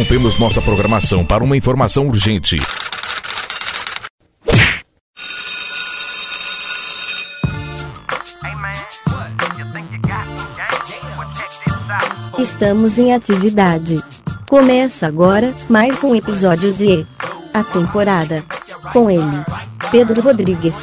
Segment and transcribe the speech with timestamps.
[0.00, 2.56] Interrompemos nossa programação para uma informação urgente.
[12.38, 14.02] Estamos em atividade.
[14.48, 17.06] Começa agora mais um episódio de
[17.52, 18.42] A Temporada.
[18.94, 19.44] Com ele,
[19.90, 20.74] Pedro Rodrigues.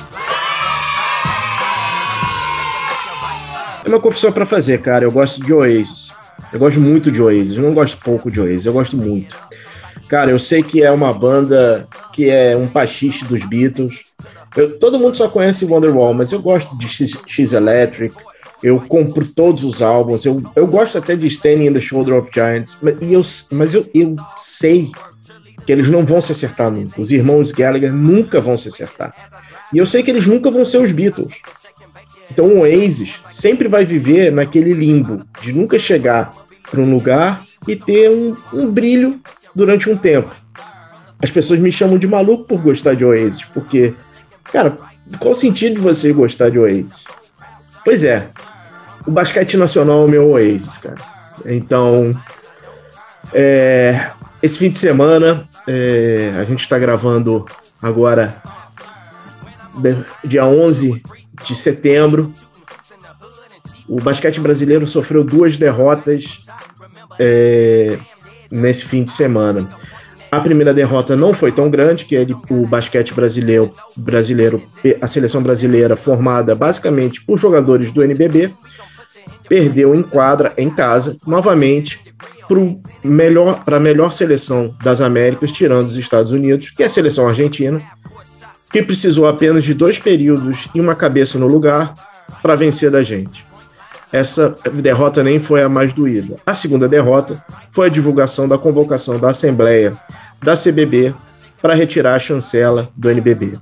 [3.84, 5.06] É uma confissão para fazer, cara.
[5.06, 6.07] Eu gosto de Oasis.
[6.52, 7.58] Eu gosto muito de Oasis.
[7.58, 9.36] Eu não gosto pouco de Oasis, eu gosto muito.
[10.08, 14.14] Cara, eu sei que é uma banda que é um pastiche dos Beatles.
[14.56, 18.16] Eu, todo mundo só conhece Wonderwall, mas eu gosto de X, X Electric.
[18.64, 20.26] Eu compro todos os álbuns.
[20.26, 22.78] Eu, eu gosto até de Standing in the Shoulder of Giants.
[22.82, 24.92] Mas, eu, mas eu, eu sei
[25.66, 27.00] que eles não vão se acertar nunca.
[27.00, 29.14] Os irmãos Gallagher nunca vão se acertar.
[29.74, 31.34] E eu sei que eles nunca vão ser os Beatles.
[32.32, 36.32] Então o Oasis sempre vai viver naquele limbo de nunca chegar
[36.70, 39.20] para um lugar e ter um, um brilho
[39.56, 40.34] durante um tempo.
[41.22, 43.94] As pessoas me chamam de maluco por gostar de Oasis, porque,
[44.44, 44.78] cara,
[45.20, 47.04] qual o sentido de você gostar de Oasis?
[47.84, 48.28] Pois é,
[49.06, 51.02] o basquete nacional é o meu Oasis, cara.
[51.46, 52.16] Então,
[53.34, 54.10] é,
[54.44, 57.46] esse fim de semana, é, a gente está gravando
[57.82, 58.42] agora,
[60.24, 61.02] dia 11
[61.44, 62.34] de setembro.
[63.88, 66.44] O basquete brasileiro sofreu duas derrotas
[67.20, 67.98] é,
[68.52, 69.70] nesse fim de semana.
[70.30, 74.62] A primeira derrota não foi tão grande, que ele, o basquete brasileiro, brasileiro,
[75.02, 78.52] a seleção brasileira formada basicamente por jogadores do NBB,
[79.48, 82.02] perdeu em quadra em casa, novamente
[82.48, 82.58] para
[83.04, 87.82] melhor, a melhor seleção das Américas, tirando os Estados Unidos, que é a seleção argentina,
[88.72, 91.94] que precisou apenas de dois períodos e uma cabeça no lugar
[92.42, 93.46] para vencer da gente.
[94.12, 96.38] Essa derrota nem foi a mais doída.
[96.46, 99.94] A segunda derrota foi a divulgação da convocação da Assembleia
[100.42, 101.14] da CBB
[101.62, 103.60] para retirar a chancela do NBB.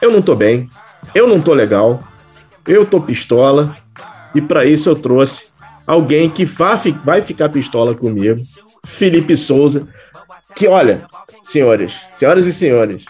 [0.00, 0.68] Eu não tô bem,
[1.14, 2.02] eu não tô legal,
[2.66, 3.76] eu tô pistola
[4.34, 5.46] e para isso eu trouxe
[5.86, 8.40] alguém que vai ficar pistola comigo,
[8.84, 9.88] Felipe Souza,
[10.54, 11.06] que olha,
[11.42, 13.04] senhores, senhoras e senhores,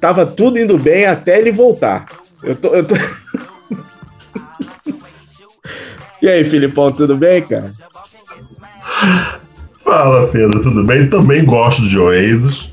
[0.00, 2.06] tava tudo indo bem até ele voltar.
[2.42, 2.68] Eu tô.
[2.68, 2.94] Eu tô...
[6.22, 7.72] e aí, Filipão, tudo bem, cara?
[9.84, 11.08] Fala, Pedro, tudo bem?
[11.08, 12.70] Também gosto de Oasis.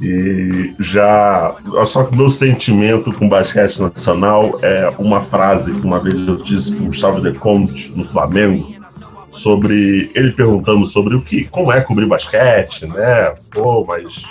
[0.00, 1.54] E já.
[1.86, 6.36] Só que o meu sentimento com basquete nacional é uma frase que uma vez eu
[6.36, 8.74] disse para Gustavo De Conte no Flamengo,
[9.30, 13.34] sobre ele perguntando sobre o que, como é cobrir basquete, né?
[13.50, 14.24] Pô, mas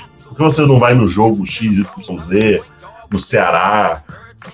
[0.50, 2.64] que você não vai no jogo X, Y, Z,
[3.12, 4.04] no Ceará?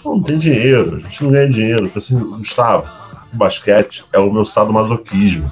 [0.03, 1.85] não tem dinheiro, a gente não ganha dinheiro.
[1.85, 2.87] Então, assim, Gustavo,
[3.33, 5.51] o basquete é o meu sadomasoquismo.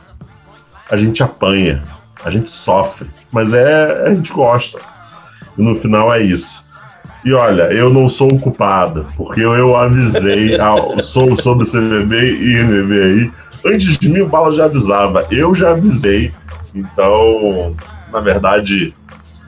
[0.89, 1.81] A gente apanha,
[2.23, 4.79] a gente sofre, mas é a gente gosta.
[5.57, 6.65] E no final é isso.
[7.23, 12.37] E olha, eu não sou o culpado, porque eu, eu avisei ao, sou sobre CBB
[12.37, 13.31] e NBB aí.
[13.65, 15.25] Antes de mim, o Bala já avisava.
[15.31, 16.31] Eu já avisei.
[16.75, 17.75] Então,
[18.11, 18.93] na verdade,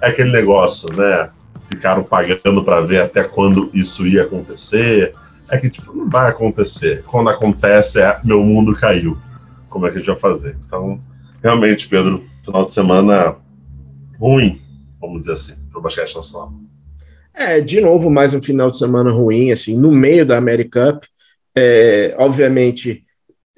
[0.02, 1.30] é aquele negócio, né?
[1.70, 5.14] Ficaram pagando para ver até quando isso ia acontecer.
[5.50, 7.04] É que, tipo, não vai acontecer.
[7.08, 9.18] Quando acontece, é meu mundo caiu.
[9.70, 10.58] Como é que a gente vai fazer?
[10.66, 11.00] Então,
[11.42, 13.36] realmente, Pedro, final de semana
[14.20, 14.62] ruim,
[15.00, 16.54] vamos dizer assim, para o basquete nacional.
[17.34, 21.04] É, de novo, mais um final de semana ruim, assim, no meio da America Cup.
[21.56, 23.04] É, obviamente,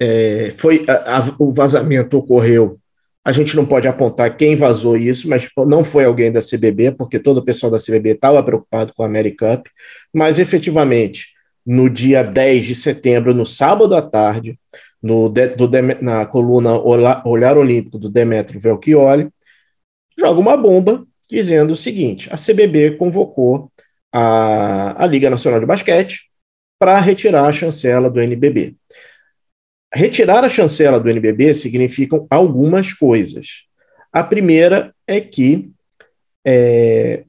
[0.00, 2.79] é, foi a, a, o vazamento ocorreu
[3.24, 7.18] a gente não pode apontar quem vazou isso, mas não foi alguém da CBB, porque
[7.18, 9.70] todo o pessoal da CBB estava preocupado com a AmeriCup,
[10.12, 11.28] mas efetivamente,
[11.64, 14.58] no dia 10 de setembro, no sábado à tarde,
[15.02, 15.68] no de, do,
[16.00, 19.28] na coluna Olhar Olímpico do Demetrio Velchioli,
[20.18, 23.70] joga uma bomba dizendo o seguinte: a CBB convocou
[24.12, 26.30] a, a Liga Nacional de Basquete
[26.78, 28.74] para retirar a chancela do NBB.
[29.92, 33.64] Retirar a chancela do NBB significam algumas coisas.
[34.12, 35.70] A primeira é que
[36.46, 37.24] é,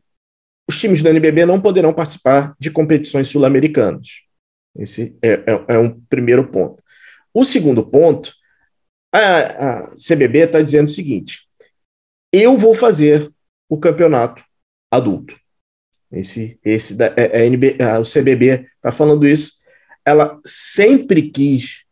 [0.68, 4.22] os times do NBB não poderão participar de competições sul-americanas.
[4.76, 6.82] Esse é, é, é, um primeiro ponto.
[7.34, 8.34] O segundo ponto,
[9.14, 11.42] a, a CBB está dizendo o seguinte:
[12.32, 13.30] eu vou fazer
[13.68, 14.44] o campeonato
[14.90, 15.36] adulto.
[16.12, 19.60] Esse, esse da, é, é NB, o CBB está falando isso.
[20.06, 21.84] Ela sempre quis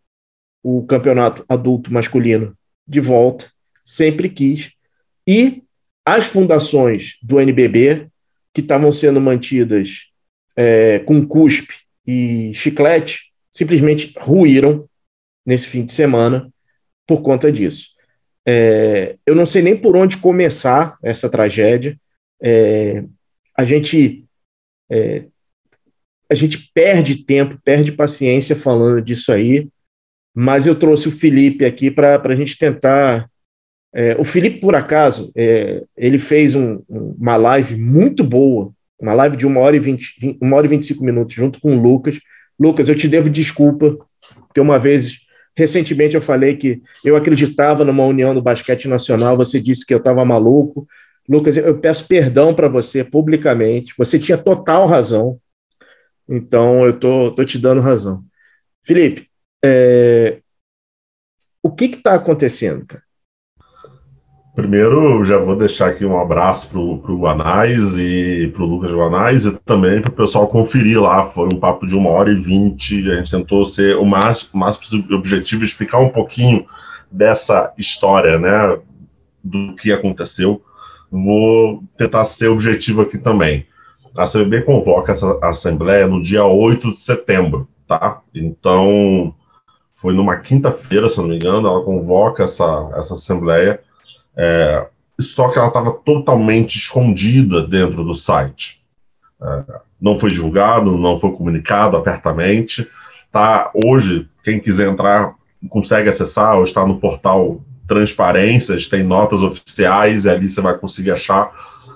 [0.64, 2.56] o campeonato adulto masculino
[2.88, 3.52] de volta,
[3.84, 4.72] sempre quis.
[5.28, 5.64] E
[6.06, 8.08] as fundações do NBB,
[8.54, 10.10] que estavam sendo mantidas
[10.56, 11.74] é, com cuspe
[12.06, 14.90] e chiclete, simplesmente ruíram
[15.46, 16.52] nesse fim de semana
[17.06, 17.90] por conta disso.
[18.46, 22.00] É, eu não sei nem por onde começar essa tragédia.
[22.42, 23.04] É,
[23.56, 24.26] a gente
[24.90, 25.26] é,
[26.30, 29.68] a gente perde tempo, perde paciência falando disso aí,
[30.42, 33.30] mas eu trouxe o Felipe aqui para a gente tentar.
[33.94, 38.72] É, o Felipe, por acaso, é, ele fez um, uma live muito boa,
[39.02, 41.82] uma live de uma hora, e 20, uma hora e 25 minutos, junto com o
[41.82, 42.22] Lucas.
[42.58, 43.98] Lucas, eu te devo desculpa,
[44.48, 45.18] porque uma vez,
[45.58, 49.98] recentemente, eu falei que eu acreditava numa união do basquete nacional, você disse que eu
[49.98, 50.88] estava maluco.
[51.28, 55.38] Lucas, eu peço perdão para você publicamente, você tinha total razão.
[56.30, 58.24] Então, eu tô, tô te dando razão.
[58.86, 59.29] Felipe,
[59.64, 60.42] é...
[61.64, 63.04] o que está acontecendo, cara?
[64.60, 69.46] Primeiro, já vou deixar aqui um abraço para o Guanais e para o Lucas Guanais
[69.46, 71.24] e também para o pessoal conferir lá.
[71.24, 73.10] Foi um papo de uma hora e vinte.
[73.10, 74.78] A gente tentou ser o mais, mais
[75.14, 76.66] objetivo, explicar um pouquinho
[77.10, 78.78] dessa história, né?
[79.42, 80.62] Do que aconteceu.
[81.10, 83.66] Vou tentar ser objetivo aqui também.
[84.18, 88.22] A CBB convoca essa assembleia no dia 8 de setembro, tá?
[88.36, 89.34] Então,
[90.02, 93.82] foi numa quinta-feira, se não me engano, ela convoca essa, essa assembleia,
[94.36, 94.88] é,
[95.20, 98.82] só que ela estava totalmente escondida dentro do site.
[99.42, 99.64] É,
[100.00, 102.88] não foi divulgado, não foi comunicado abertamente.
[103.30, 105.36] Tá, hoje, quem quiser entrar
[105.70, 111.12] consegue acessar, ou está no portal Transparências, tem notas oficiais, e ali você vai conseguir
[111.12, 111.52] achar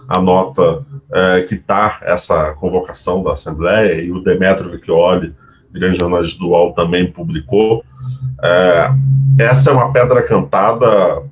[0.09, 5.33] a nota é, que está essa convocação da Assembleia, e o Demetrio Vecchioli,
[5.71, 7.85] grande jornalista do UOL, também publicou.
[8.41, 8.91] É,
[9.39, 11.23] essa é uma pedra cantada,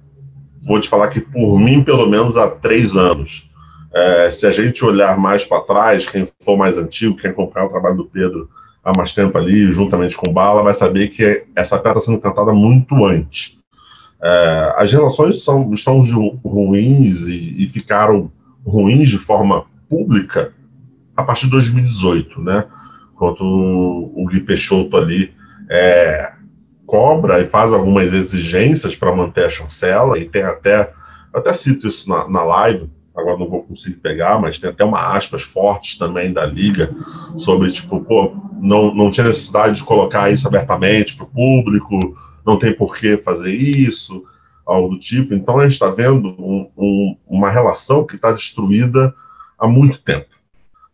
[0.64, 3.50] vou te falar que por mim, pelo menos há três anos.
[3.94, 7.70] É, se a gente olhar mais para trás, quem for mais antigo, quem acompanhar o
[7.70, 8.50] trabalho do Pedro
[8.84, 12.54] há mais tempo ali, juntamente com Bala, vai saber que essa pedra está sendo cantada
[12.54, 13.58] muito antes.
[14.24, 16.02] É, as relações são, estão
[16.44, 18.32] ruins e, e ficaram
[18.66, 20.54] ruins de forma pública
[21.16, 22.66] a partir de 2018, né?
[23.16, 25.34] Quando o Gui Peixoto ali
[25.70, 26.32] é,
[26.92, 30.92] cobra e faz algumas exigências para manter a chancela, e tem até,
[31.34, 35.16] até cito isso na, na live, agora não vou conseguir pegar, mas tem até uma
[35.16, 36.94] aspas fortes também da Liga
[37.38, 41.98] sobre, tipo, pô, não, não tinha necessidade de colocar isso abertamente para o público,
[42.46, 44.26] não tem por que fazer isso,
[44.66, 45.34] algo do tipo.
[45.34, 49.16] Então a gente está vendo um, um, uma relação que está destruída
[49.58, 50.28] há muito tempo.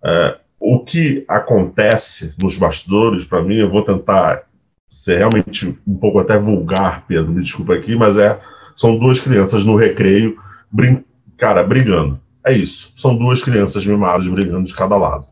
[0.05, 4.46] É, o que acontece nos bastidores, para mim, eu vou tentar
[4.89, 8.39] ser realmente um pouco até vulgar, Pedro, me desculpa aqui, mas é
[8.75, 10.37] são duas crianças no recreio,
[10.71, 11.03] brin
[11.35, 12.19] cara, brigando.
[12.45, 12.91] É isso.
[12.95, 15.27] São duas crianças mimadas brigando de cada lado.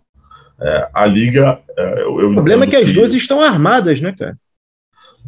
[0.60, 1.60] É, a liga.
[1.78, 4.38] É, eu, eu o problema é que, que as duas estão armadas, né, cara?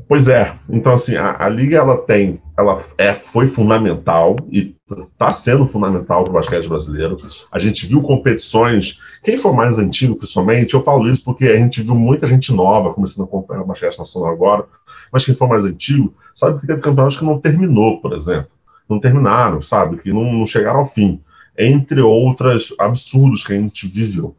[0.05, 0.57] Pois é.
[0.69, 6.23] Então, assim, a, a liga ela tem, ela é, foi fundamental e está sendo fundamental
[6.23, 7.17] para o basquete brasileiro.
[7.51, 8.99] A gente viu competições.
[9.23, 12.93] Quem for mais antigo, principalmente, eu falo isso porque a gente viu muita gente nova
[12.93, 14.65] começando a acompanhar o basquete nacional agora.
[15.11, 18.49] Mas quem for mais antigo sabe que teve campeonatos que não terminou, por exemplo.
[18.87, 19.97] Não terminaram, sabe?
[19.97, 21.21] Que não, não chegaram ao fim.
[21.57, 24.35] Entre outras absurdos que a gente viveu.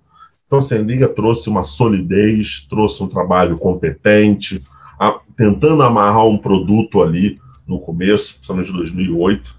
[0.46, 4.64] Então, assim, a Liga trouxe uma solidez, trouxe um trabalho competente,
[4.98, 9.54] a, tentando amarrar um produto ali no começo, principalmente de 2008,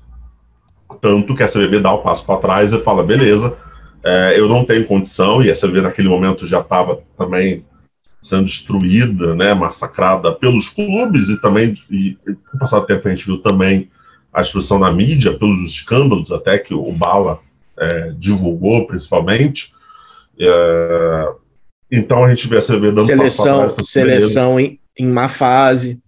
[1.02, 3.56] tanto que a CBB dá o um passo para trás e fala, beleza,
[4.04, 7.64] é, eu não tenho condição, e a CBB naquele momento já estava também
[8.22, 13.12] sendo destruída, né, massacrada pelos clubes e também, e, com o passar do tempo a
[13.12, 13.90] gente viu também
[14.34, 17.40] a destruição na mídia, pelos escândalos até que o Bala
[17.78, 19.74] é, divulgou, principalmente.
[20.40, 21.30] É,
[21.92, 23.90] então a gente vê a CBB dando seleção, passo trás.
[23.90, 26.02] Seleção em, em má fase.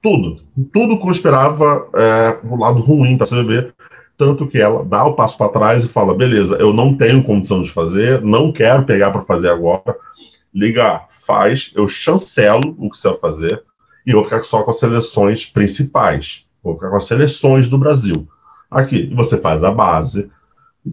[0.00, 0.34] Tudo.
[0.72, 3.72] Tudo conspirava é, o lado ruim para a CBB.
[4.16, 7.62] Tanto que ela dá o passo para trás e fala: beleza, eu não tenho condição
[7.62, 9.96] de fazer, não quero pegar para fazer agora.
[10.54, 13.62] Liga, faz, eu chancelo o que você vai fazer
[14.06, 16.44] e vou ficar só com as seleções principais.
[16.62, 18.28] Vou ficar com as seleções do Brasil.
[18.70, 20.30] Aqui, você faz a base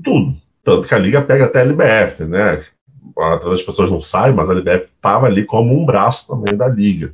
[0.03, 0.35] tudo.
[0.63, 2.65] Tanto que a Liga pega até a LBF, né?
[3.51, 7.13] As pessoas não sabem, mas a LBF estava ali como um braço também da Liga.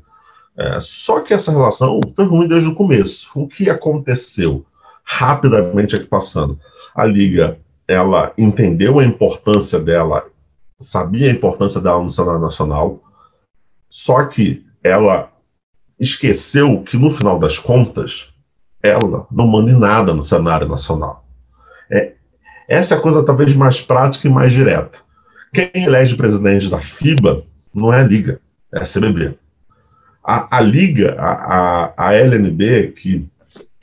[0.57, 3.27] É, só que essa relação foi ruim desde o começo.
[3.35, 4.65] O que aconteceu?
[5.03, 6.59] Rapidamente aqui passando.
[6.95, 7.57] A Liga,
[7.87, 10.25] ela entendeu a importância dela,
[10.79, 13.01] sabia a importância dela no cenário nacional,
[13.89, 15.31] só que ela
[15.99, 18.33] esqueceu que, no final das contas,
[18.81, 21.25] ela não manda em nada no cenário nacional.
[21.89, 22.13] É,
[22.67, 24.99] essa é a coisa talvez mais prática e mais direta.
[25.53, 28.39] Quem elege presidente da FIBA não é a Liga,
[28.73, 29.37] é a CBB.
[30.23, 33.29] A, a Liga, a, a, a LNB, que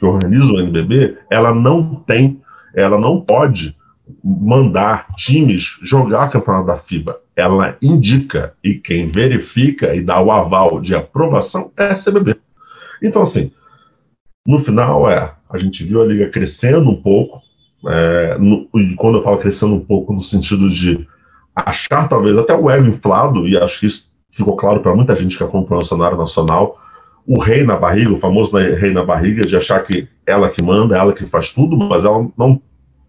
[0.00, 2.40] que organiza o NBB, ela não tem,
[2.74, 3.76] ela não pode
[4.24, 7.20] mandar times jogar campeonato da FIBA.
[7.36, 12.34] Ela indica e quem verifica e dá o aval de aprovação é a CBB.
[13.02, 13.52] Então, assim,
[14.46, 17.42] no final é, a gente viu a liga crescendo um pouco,
[17.86, 21.06] é, no, e quando eu falo crescendo um pouco no sentido de
[21.66, 25.36] achar talvez até o ego inflado, e acho que isso ficou claro para muita gente
[25.36, 26.78] que acompanha o cenário nacional,
[27.26, 30.96] o rei na barriga, o famoso rei na barriga, de achar que ela que manda,
[30.96, 32.60] ela que faz tudo, mas ela não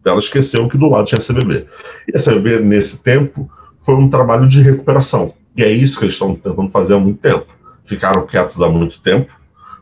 [0.03, 1.67] ela esqueceu que do lado tinha a CBB.
[2.11, 5.33] E a CBB, nesse tempo, foi um trabalho de recuperação.
[5.55, 7.45] E é isso que eles estão tentando fazer há muito tempo.
[7.83, 9.31] Ficaram quietos há muito tempo,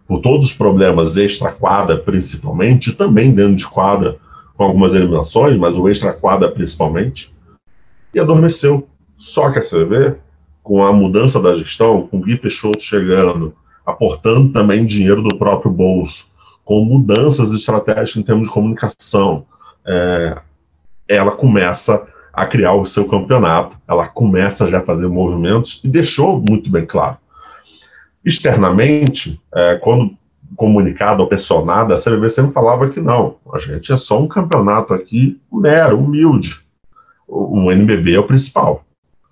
[0.08, 4.18] por todos os problemas extra-quadra, principalmente, também dentro de quadra,
[4.56, 7.34] com algumas eliminações, mas o extra-quadra principalmente,
[8.14, 8.88] e adormeceu.
[9.18, 10.16] Só que a CBB,
[10.64, 13.54] com a mudança da gestão, com o Gui Peixoto chegando,
[13.86, 16.28] aportando também dinheiro do próprio bolso,
[16.64, 19.46] com mudanças estratégicas em termos de comunicação,
[19.86, 20.38] é,
[21.08, 26.40] ela começa a criar o seu campeonato, ela começa já a fazer movimentos e deixou
[26.48, 27.18] muito bem claro.
[28.24, 30.16] Externamente, é, quando
[30.56, 34.94] comunicado ou pressionada, a CBB sempre falava que não, a gente é só um campeonato
[34.94, 36.60] aqui mero, humilde.
[37.32, 38.84] O, NBB é o principal.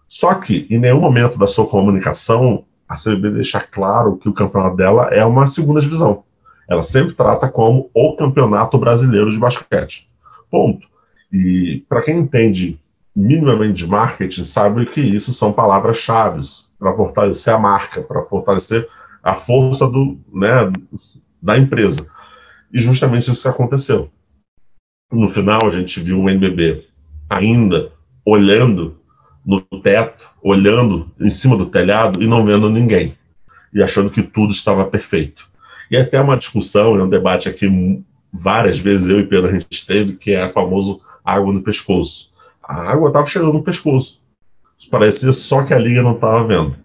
[0.08, 4.78] Só que, em nenhum momento da sua comunicação, a CBB deixa claro que o campeonato
[4.78, 6.24] dela é uma segunda divisão.
[6.70, 10.08] Ela sempre trata como o campeonato brasileiro de basquete.
[10.50, 10.88] Ponto.
[11.32, 12.80] E para quem entende
[13.16, 16.42] minimamente de marketing, sabe que isso são palavras-chave
[16.78, 18.88] para fortalecer a marca, para fortalecer
[19.24, 20.72] a força do, né,
[21.42, 22.08] da empresa.
[22.72, 24.10] E justamente isso que aconteceu.
[25.12, 26.87] No final, a gente viu o NBB
[27.30, 27.92] ainda
[28.26, 29.00] olhando
[29.46, 33.18] no teto, olhando em cima do telhado e não vendo ninguém,
[33.74, 35.50] e achando que tudo estava perfeito.
[35.90, 39.86] E até uma discussão, é um debate aqui várias vezes eu e Pedro a gente
[39.86, 42.32] teve, que é a famoso água no pescoço.
[42.62, 44.22] A água estava chegando no pescoço.
[44.92, 46.76] Parecia só que a liga não estava vendo.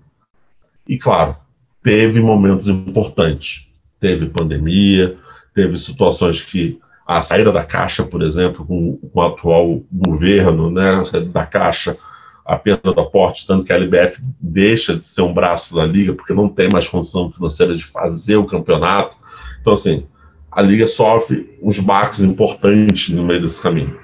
[0.88, 1.36] E claro,
[1.82, 3.68] teve momentos importantes.
[4.00, 5.18] Teve pandemia,
[5.54, 11.02] teve situações que a saída da Caixa, por exemplo, com, com o atual governo, né,
[11.32, 11.96] da Caixa,
[12.44, 16.12] a perda do aporte, tanto que a LBF deixa de ser um braço da liga,
[16.12, 19.16] porque não tem mais condição financeira de fazer o campeonato.
[19.60, 20.06] Então, assim,
[20.50, 23.96] a liga sofre uns baques importantes no meio desse caminho.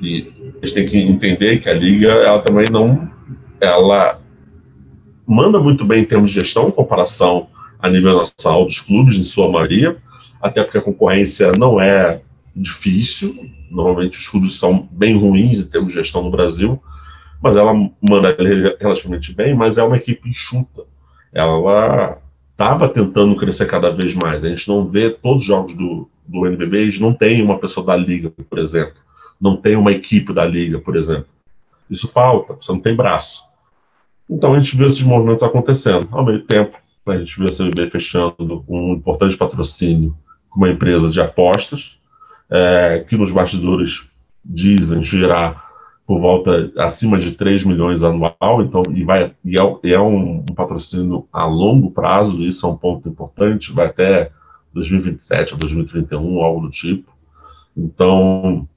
[0.00, 0.32] E
[0.62, 3.08] a gente tem que entender que a liga, ela também não,
[3.60, 4.20] ela
[5.26, 9.22] manda muito bem em termos de gestão, em comparação a nível nacional dos clubes, em
[9.22, 9.96] sua maioria,
[10.42, 12.20] até porque a concorrência não é
[12.54, 16.80] difícil, normalmente os clubes são bem ruins em termos de gestão no Brasil,
[17.42, 18.34] mas ela manda
[18.80, 20.82] relativamente bem, mas é uma equipe enxuta.
[21.32, 22.18] Ela
[22.52, 24.44] estava tentando crescer cada vez mais.
[24.44, 27.84] A gente não vê todos os jogos do, do NBB, eles não tem uma pessoa
[27.84, 28.94] da liga, por exemplo.
[29.40, 31.26] Não tem uma equipe da liga, por exemplo.
[31.90, 33.42] Isso falta, você não tem braço.
[34.30, 36.08] Então a gente vê esses movimentos acontecendo.
[36.12, 40.16] Ao mesmo tempo, a gente vê a CBB fechando um importante patrocínio
[40.48, 41.98] com uma empresa de apostas,
[42.54, 44.08] é, que nos bastidores
[44.44, 45.64] dizem girar
[46.06, 50.54] por volta acima de 3 milhões anual, então e vai e é, é um, um,
[50.54, 54.30] patrocínio a longo prazo, isso é um ponto importante, vai até
[54.72, 57.12] 2027 ou 2031, algo do tipo.
[57.76, 58.68] Então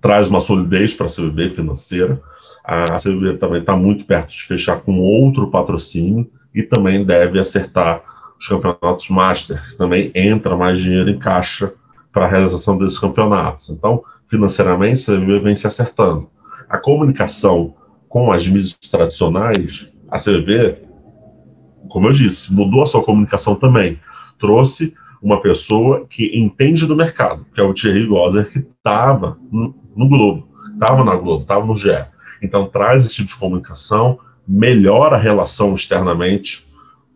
[0.00, 2.20] traz uma solidez para a CBB financeira.
[2.64, 8.02] A CBB também está muito perto de fechar com outro patrocínio e também deve acertar
[8.38, 11.72] os campeonatos Master, também entra mais dinheiro em caixa
[12.16, 13.68] para a realização desses campeonatos.
[13.68, 16.30] Então, financeiramente, CBB vem se acertando
[16.66, 17.74] a comunicação
[18.08, 20.78] com as mídias tradicionais, a CVV,
[21.90, 24.00] como eu disse, mudou a sua comunicação também.
[24.38, 29.74] Trouxe uma pessoa que entende do mercado, que é o Thierry Gosser, que estava no,
[29.94, 32.02] no, Globo, estava na Globo, estava no GE.
[32.42, 34.18] Então traz esse tipo de comunicação,
[34.48, 36.66] melhora a relação externamente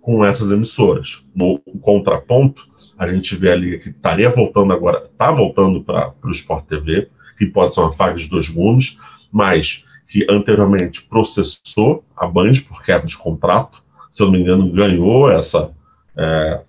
[0.03, 1.25] com essas emissoras.
[1.35, 2.69] No contraponto,
[3.01, 7.09] a gente vê a liga que estaria voltando agora, está voltando para o Sport TV,
[7.39, 8.99] que pode ser uma faca de dois gumes,
[9.33, 14.71] mas que anteriormente processou a Band por quebra de contrato, se eu não me engano,
[14.71, 15.71] ganhou essa,
[16.15, 16.61] é,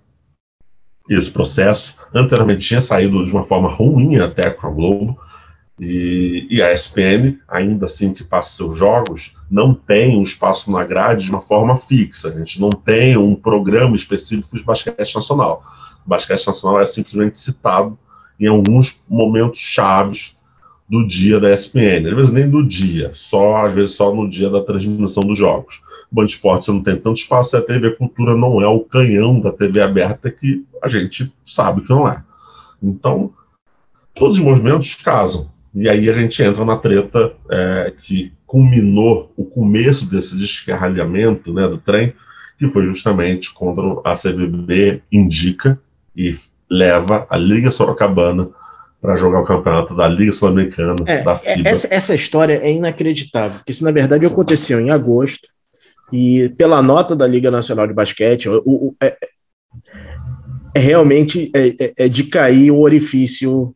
[1.10, 1.94] esse processo.
[2.14, 5.20] Anteriormente tinha saído de uma forma ruim até com a Globo,
[5.78, 10.84] e, e, a ESPN, ainda assim que passa seus jogos, não tem um espaço na
[10.84, 12.28] grade de uma forma fixa.
[12.28, 15.64] A gente não tem um programa específico de basquete nacional.
[16.04, 17.98] O basquete nacional é simplesmente citado
[18.38, 20.36] em alguns momentos chaves
[20.88, 24.50] do dia da ESPN, às vezes nem do dia, só às vezes só no dia
[24.50, 25.80] da transmissão dos jogos.
[26.10, 29.40] Band Esporte você não tem tanto espaço, e a TV Cultura não é o canhão
[29.40, 32.22] da TV aberta que a gente sabe que não é.
[32.82, 33.32] Então,
[34.14, 35.50] todos os movimentos casam.
[35.74, 41.66] E aí a gente entra na treta é, que culminou o começo desse descarralhamento né,
[41.66, 42.12] do trem,
[42.58, 45.80] que foi justamente quando a CBB indica
[46.16, 46.36] e
[46.70, 48.48] leva a Liga Sorocabana
[49.00, 51.68] para jogar o campeonato da Liga Sul-Americana, é, da FIBA.
[51.68, 55.48] Essa, essa, história é inacreditável, porque isso na verdade aconteceu em agosto,
[56.12, 59.16] e pela nota da Liga Nacional de Basquete, o, o, é,
[60.74, 63.74] é, realmente é, é, é, de cair o orifício,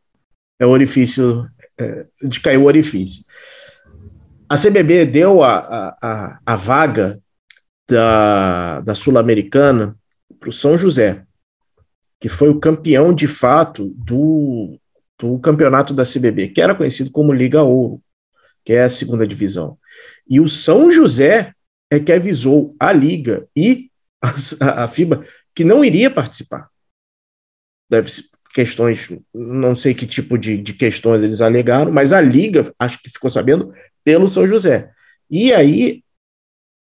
[0.60, 1.44] é o orifício,
[1.78, 3.24] é, de cair o orifício.
[4.48, 7.18] A CBB deu a, a, a vaga
[7.90, 9.92] da, da Sul-Americana
[10.38, 11.25] para o São José,
[12.20, 14.78] que foi o campeão de fato do,
[15.18, 18.02] do campeonato da CBB, que era conhecido como Liga Ouro,
[18.64, 19.78] que é a segunda divisão.
[20.28, 21.52] E o São José
[21.90, 23.90] é que avisou a Liga e
[24.60, 26.68] a, a FIBA que não iria participar.
[27.88, 32.72] Deve ser questões, não sei que tipo de, de questões eles alegaram, mas a Liga,
[32.78, 34.90] acho que ficou sabendo, pelo São José.
[35.30, 36.02] E aí,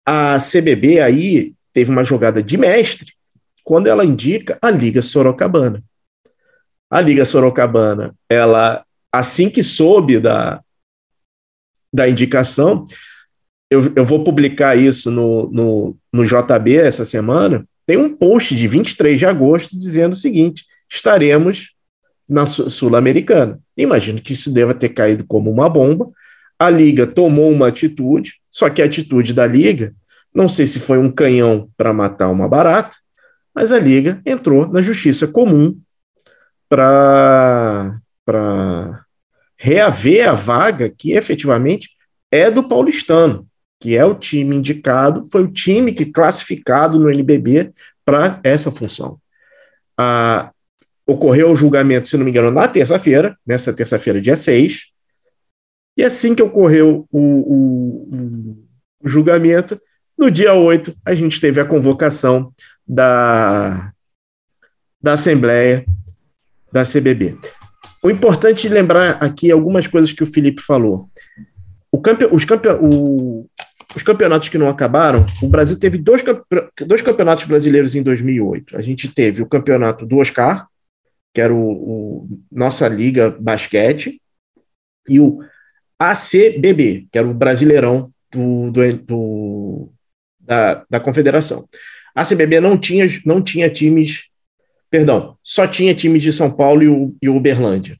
[0.04, 3.12] a CBB aí teve uma jogada de mestre,
[3.64, 5.82] quando ela indica a Liga Sorocabana.
[6.90, 10.60] A Liga Sorocabana, ela, assim que soube da,
[11.92, 12.86] da indicação,
[13.70, 18.68] eu, eu vou publicar isso no, no, no JB essa semana, tem um post de
[18.68, 21.72] 23 de agosto dizendo o seguinte: estaremos
[22.28, 23.58] na Sul-Americana.
[23.76, 26.10] Imagino que isso deva ter caído como uma bomba.
[26.58, 29.94] A Liga tomou uma atitude, só que a atitude da Liga,
[30.34, 32.94] não sei se foi um canhão para matar uma barata,
[33.54, 35.78] mas a Liga entrou na justiça comum
[36.68, 38.00] para
[39.56, 41.90] reaver a vaga que efetivamente
[42.30, 43.46] é do paulistano,
[43.78, 47.72] que é o time indicado, foi o time que classificado no NBB
[48.04, 49.20] para essa função.
[49.98, 50.50] Ah,
[51.06, 54.92] ocorreu o julgamento, se não me engano, na terça-feira, nessa terça-feira, dia 6,
[55.96, 58.58] e assim que ocorreu o, o,
[59.04, 59.80] o julgamento,
[60.16, 62.52] no dia 8, a gente teve a convocação
[62.86, 63.92] da,
[65.00, 65.84] da Assembleia
[66.72, 67.36] da CBB.
[68.02, 71.08] O importante lembrar aqui algumas coisas que o Felipe falou.
[71.90, 73.46] O campe, os, campe, o,
[73.94, 76.22] os campeonatos que não acabaram, o Brasil teve dois,
[76.86, 78.76] dois campeonatos brasileiros em 2008.
[78.76, 80.66] A gente teve o campeonato do Oscar,
[81.32, 84.20] que era o, o nossa liga basquete,
[85.08, 85.40] e o
[85.98, 89.92] ACBB, que era o Brasileirão do, do, do
[90.40, 91.68] da, da confederação.
[92.14, 94.28] A CBB não tinha, não tinha times,
[94.90, 97.98] perdão, só tinha times de São Paulo e, o, e Uberlândia.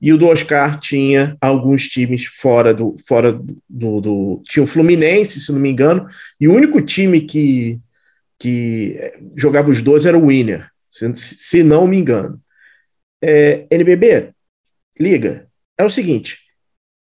[0.00, 2.94] E o do Oscar tinha alguns times fora do.
[3.06, 3.32] Fora
[3.68, 6.06] do, do, Tinha o Fluminense, se não me engano,
[6.38, 7.80] e o único time que,
[8.38, 8.98] que
[9.34, 12.38] jogava os dois era o Winner, se, se não me engano.
[13.22, 14.32] É, NBB,
[15.00, 15.48] liga.
[15.78, 16.40] É o seguinte: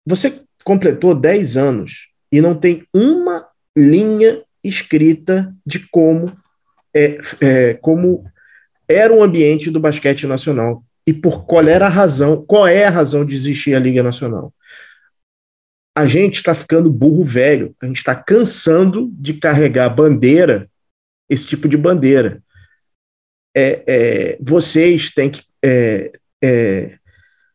[0.04, 6.36] você completou 10 anos e não tem uma linha escrita de como
[6.98, 8.24] é, é, como
[8.88, 12.90] era o ambiente do basquete nacional e por qual era a razão, qual é a
[12.90, 14.52] razão de existir a Liga Nacional.
[15.96, 20.68] A gente está ficando burro velho, a gente está cansando de carregar bandeira,
[21.28, 22.42] esse tipo de bandeira.
[23.56, 26.98] É, é, vocês têm que é, é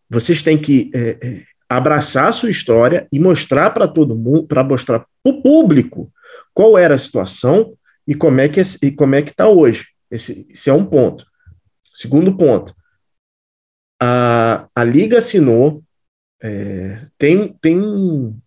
[0.10, 4.64] vocês têm que é, é, abraçar a sua história e mostrar para todo mundo, para
[4.64, 6.12] mostrar para o público
[6.54, 7.76] qual era a situação
[8.08, 9.88] e como é que e como é que está hoje.
[10.10, 11.26] Esse, esse é um ponto.
[11.94, 12.76] Segundo ponto,
[14.02, 15.84] a, a liga assinou
[16.42, 18.42] é, tem tem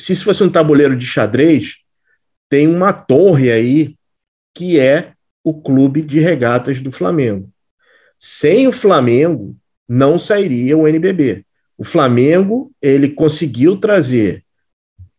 [0.00, 1.78] se isso fosse um tabuleiro de xadrez
[2.48, 3.96] tem uma torre aí
[4.54, 5.12] que é
[5.42, 7.50] o clube de regatas do Flamengo.
[8.18, 9.56] Sem o Flamengo
[9.88, 11.44] não sairia o NBB.
[11.76, 14.44] O Flamengo ele conseguiu trazer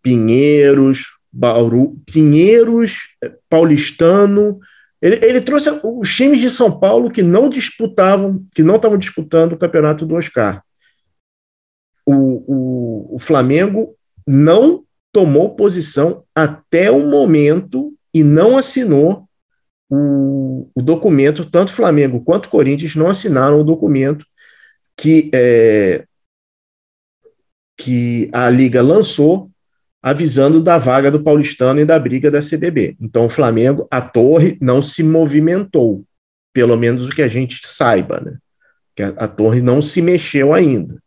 [0.01, 4.57] Pinheiros, Bauru, Pinheiros, eh, Paulistano.
[5.01, 9.51] Ele, ele, trouxe os times de São Paulo que não disputavam, que não estavam disputando
[9.51, 10.63] o campeonato do Oscar.
[12.05, 13.95] O, o, o Flamengo
[14.25, 19.27] não tomou posição até o momento e não assinou
[19.89, 24.25] o, o documento, tanto Flamengo quanto Corinthians não assinaram o documento
[24.97, 26.05] que, é,
[27.77, 29.51] que a Liga lançou
[30.05, 32.95] avisando da vaga do Paulistano e da briga da CBB.
[33.01, 36.05] Então, o Flamengo, a torre, não se movimentou,
[36.53, 38.37] pelo menos o que a gente saiba, né?
[38.95, 41.01] Que a, a torre não se mexeu ainda.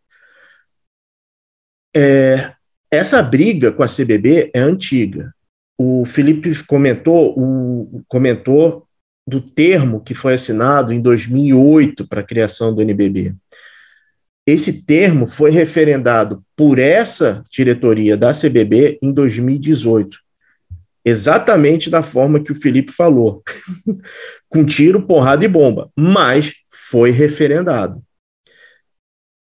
[1.96, 2.52] É,
[2.90, 5.32] essa briga com a CBB é antiga.
[5.78, 8.84] O Felipe comentou, o, comentou
[9.24, 13.32] do termo que foi assinado em 2008 para a criação do NBB.
[14.48, 20.18] Esse termo foi referendado por essa diretoria da CBB em 2018.
[21.04, 23.42] Exatamente da forma que o Felipe falou,
[24.48, 28.02] com tiro, porrada e bomba, mas foi referendado.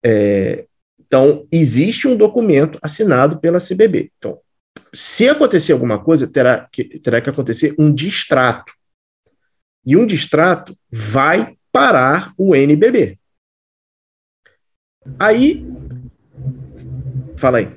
[0.05, 0.67] É,
[1.05, 4.09] então, existe um documento assinado pela CBB.
[4.17, 4.39] Então,
[4.93, 8.71] se acontecer alguma coisa, terá que, terá que acontecer um distrato.
[9.85, 13.19] E um distrato vai parar o NBB.
[15.19, 15.65] Aí,
[17.37, 17.69] fala aí.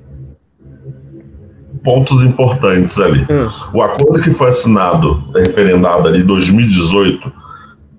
[1.83, 3.21] Pontos importantes ali.
[3.23, 3.49] Hum.
[3.73, 7.31] O acordo que foi assinado, referendado ali em 2018,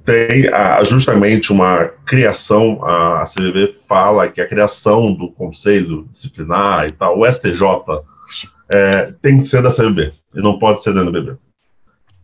[0.05, 6.93] tem ah, justamente uma criação, a CVV fala que a criação do Conselho Disciplinar e
[6.93, 7.63] tal, o STJ,
[8.73, 11.37] é, tem que ser da CVB e não pode ser da NBB.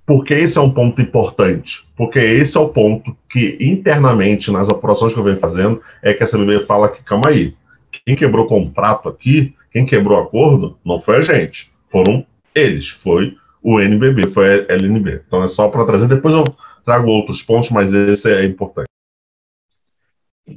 [0.06, 1.84] Porque esse é um ponto importante.
[1.96, 6.22] Porque esse é o ponto que, internamente, nas operações que eu venho fazendo, é que
[6.22, 7.56] a CBB fala que, calma aí,
[8.04, 11.72] quem quebrou contrato aqui, quem quebrou acordo, não foi a gente.
[11.86, 15.22] Foram eles, foi o NBB, foi a LNB.
[15.26, 16.06] Então é só para trazer.
[16.06, 16.44] Depois eu
[16.84, 18.88] trago outros pontos, mas esse é importante.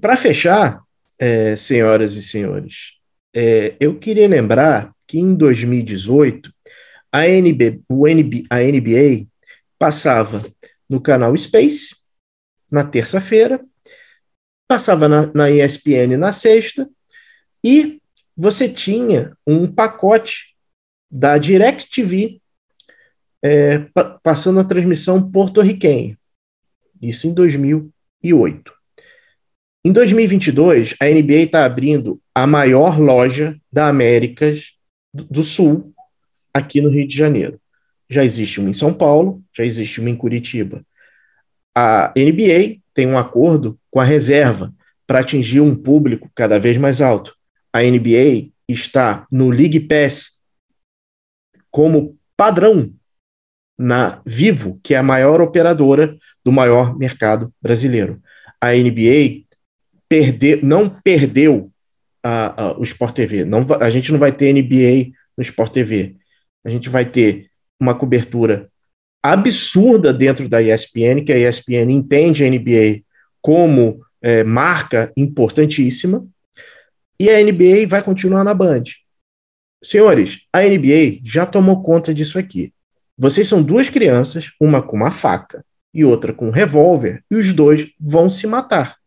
[0.02, 0.82] Para fechar,
[1.18, 2.98] é, senhoras e senhores,
[3.34, 6.52] é, eu queria lembrar que em 2018
[7.12, 9.26] a, NB, o NB, a NBA
[9.78, 10.44] passava
[10.90, 11.96] no canal Space,
[12.72, 13.64] na terça-feira,
[14.68, 16.90] passava na, na ESPN na sexta,
[17.64, 18.02] e
[18.36, 20.56] você tinha um pacote
[21.10, 22.42] da DirecTV
[23.42, 26.18] é, pa passando a transmissão porto-riquenha.
[27.02, 28.74] Isso em 2008.
[29.86, 34.74] Em 2022, a NBA está abrindo a maior loja da Américas
[35.14, 35.94] do Sul,
[36.54, 37.60] aqui no Rio de Janeiro.
[38.10, 40.86] Já existe uma em São Paulo, já existe uma em Curitiba.
[41.76, 44.74] A NBA tem um acordo com a reserva
[45.06, 47.36] para atingir um público cada vez mais alto.
[47.72, 50.40] A NBA está no League Pass
[51.70, 52.92] como padrão
[53.78, 58.22] na Vivo, que é a maior operadora do maior mercado brasileiro.
[58.60, 59.46] A NBA
[60.10, 61.72] perde, não perdeu
[62.24, 63.46] a, a, o Sport TV.
[63.46, 66.16] Não, a gente não vai ter NBA no Sport TV.
[66.66, 68.70] A gente vai ter uma cobertura
[69.24, 73.04] absurda dentro da ESPN, que a ESPN entende a NBA
[73.42, 76.26] como é, marca importantíssima,
[77.20, 78.84] e a NBA vai continuar na Band.
[79.84, 82.74] Senhores, a NBA já tomou conta disso aqui.
[83.18, 87.54] Vocês são duas crianças, uma com uma faca e outra com um revólver, e os
[87.54, 88.98] dois vão se matar.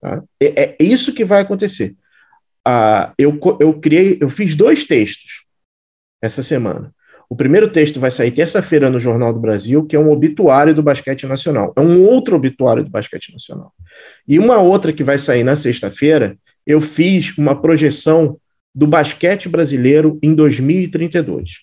[0.00, 0.22] Tá?
[0.40, 1.94] É, é, isso que vai acontecer.
[2.66, 5.44] Ah, eu, eu criei, eu fiz dois textos
[6.22, 6.94] essa semana.
[7.32, 10.82] O primeiro texto vai sair terça-feira no Jornal do Brasil, que é um obituário do
[10.82, 11.72] basquete nacional.
[11.74, 13.72] É um outro obituário do basquete nacional.
[14.28, 18.38] E uma outra que vai sair na sexta-feira, eu fiz uma projeção
[18.74, 21.60] do basquete brasileiro em 2032.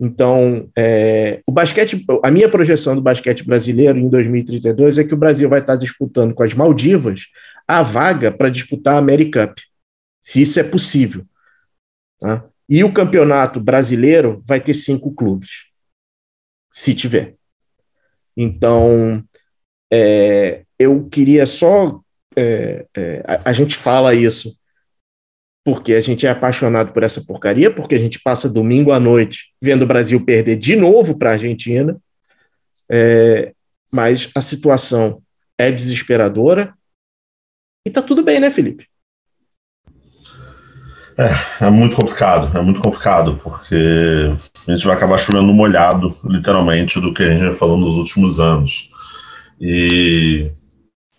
[0.00, 5.18] Então, é, o basquete, a minha projeção do basquete brasileiro em 2032 é que o
[5.18, 7.26] Brasil vai estar disputando com as Maldivas
[7.68, 9.58] a vaga para disputar a America Cup,
[10.18, 11.26] se isso é possível.
[12.18, 12.49] Tá?
[12.70, 15.66] E o campeonato brasileiro vai ter cinco clubes,
[16.70, 17.34] se tiver.
[18.36, 19.24] Então,
[19.92, 22.00] é, eu queria só.
[22.36, 24.56] É, é, a, a, gente fala isso
[25.64, 29.52] porque a gente é apaixonado por essa porcaria, porque a gente passa domingo à noite
[29.60, 32.00] vendo o Brasil perder de novo para a Argentina.
[32.88, 33.52] É,
[33.92, 35.20] mas a situação
[35.58, 36.72] é desesperadora.
[37.84, 38.89] E tá tudo bem, né, Felipe?
[41.20, 44.32] É, é muito complicado, é muito complicado, porque
[44.66, 48.90] a gente vai acabar chovendo molhado, literalmente, do que a gente falou nos últimos anos.
[49.60, 50.50] E,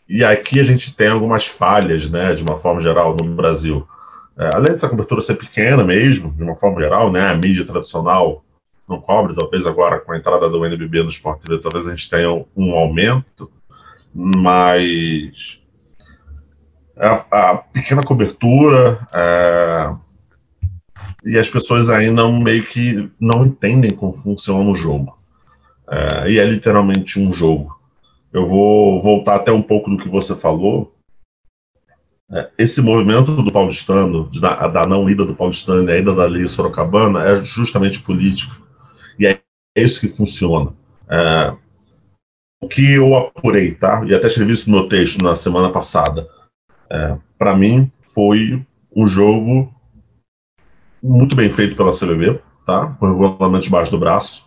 [0.10, 3.88] e aqui a gente tem algumas falhas, né, de uma forma geral, no Brasil.
[4.36, 8.44] É, além dessa cobertura ser pequena mesmo, de uma forma geral, né, a mídia tradicional
[8.90, 12.10] não cobre, talvez agora com a entrada do NBB no Sport TV, talvez a gente
[12.10, 13.52] tenha um aumento,
[14.16, 15.61] mas
[17.08, 19.94] a, é a pequena cobertura é,
[21.26, 25.18] e as pessoas ainda meio que não entendem como funciona o jogo.
[25.90, 27.80] É, e é literalmente um jogo.
[28.32, 30.96] Eu vou voltar até um pouco do que você falou.
[32.32, 36.26] É, esse movimento do paulistano, da, da, não ida do paulistano e a ida da
[36.26, 38.56] lei Sorocabana, é justamente político.
[39.20, 39.42] E é
[39.76, 40.74] isso que funciona.
[41.10, 41.54] É,
[42.64, 44.06] o que eu apurei, tá?
[44.06, 46.28] E até escrevi isso no meu texto na semana passada
[46.92, 48.64] é, para mim, foi
[48.96, 49.74] um jogo
[51.02, 52.88] muito bem feito pela CBB, tá?
[53.00, 54.46] Com o regulamento debaixo do braço.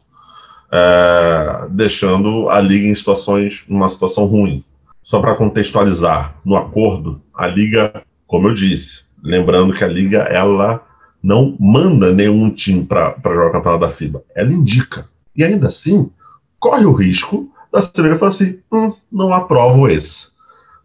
[0.73, 4.65] é, deixando a liga em situações, numa situação ruim.
[5.03, 10.83] Só para contextualizar, no acordo, a liga, como eu disse, lembrando que a liga ela
[11.23, 15.09] não manda nenhum time para jogar o campeonato da FIBA, ela indica.
[15.37, 16.11] E ainda assim,
[16.59, 20.34] corre o risco da CBF falar assim: hum, não aprovo esse.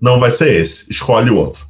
[0.01, 1.67] Não vai ser esse, escolhe outro.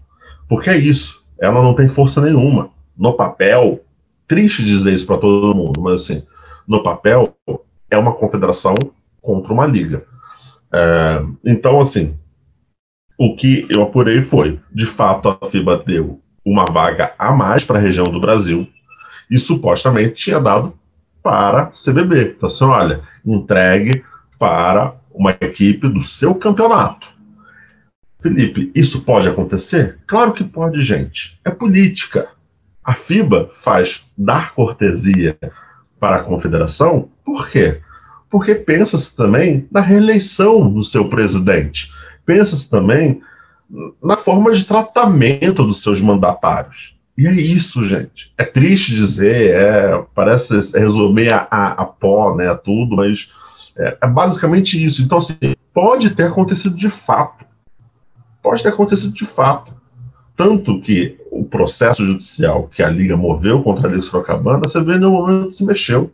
[0.48, 2.70] Porque é isso, ela não tem força nenhuma.
[2.98, 3.82] No papel,
[4.28, 6.24] triste dizer isso para todo mundo, mas assim,
[6.68, 7.36] no papel,
[7.90, 8.76] é uma confederação
[9.22, 10.06] contra uma liga.
[10.72, 12.16] É, então, assim,
[13.18, 17.78] o que eu apurei foi, de fato, a FIBA deu uma vaga a mais para
[17.78, 18.68] a região do Brasil
[19.30, 20.74] e supostamente tinha dado
[21.22, 22.36] para a CBB.
[22.38, 24.04] Então, assim, olha, entregue
[24.38, 27.08] para uma equipe do seu campeonato.
[28.20, 30.00] Felipe, isso pode acontecer?
[30.06, 31.40] Claro que pode, gente.
[31.46, 32.30] É política.
[32.84, 35.38] A FIBA faz dar cortesia
[36.00, 37.82] para a confederação, por quê?
[38.30, 41.92] Porque pensa-se também na reeleição do seu presidente.
[42.26, 43.22] Pensa-se também
[44.02, 46.96] na forma de tratamento dos seus mandatários.
[47.18, 48.32] E é isso, gente.
[48.38, 53.28] É triste dizer, é, parece resumir a, a, a pó, né, tudo, mas
[53.78, 55.02] é, é, basicamente isso.
[55.02, 55.36] Então, assim,
[55.74, 57.46] pode ter acontecido de fato.
[58.42, 59.74] Pode ter acontecido de fato.
[60.36, 64.98] Tanto que o processo judicial que a Liga moveu contra a Liga Sorocabana, você vê
[64.98, 66.12] no momento se mexeu.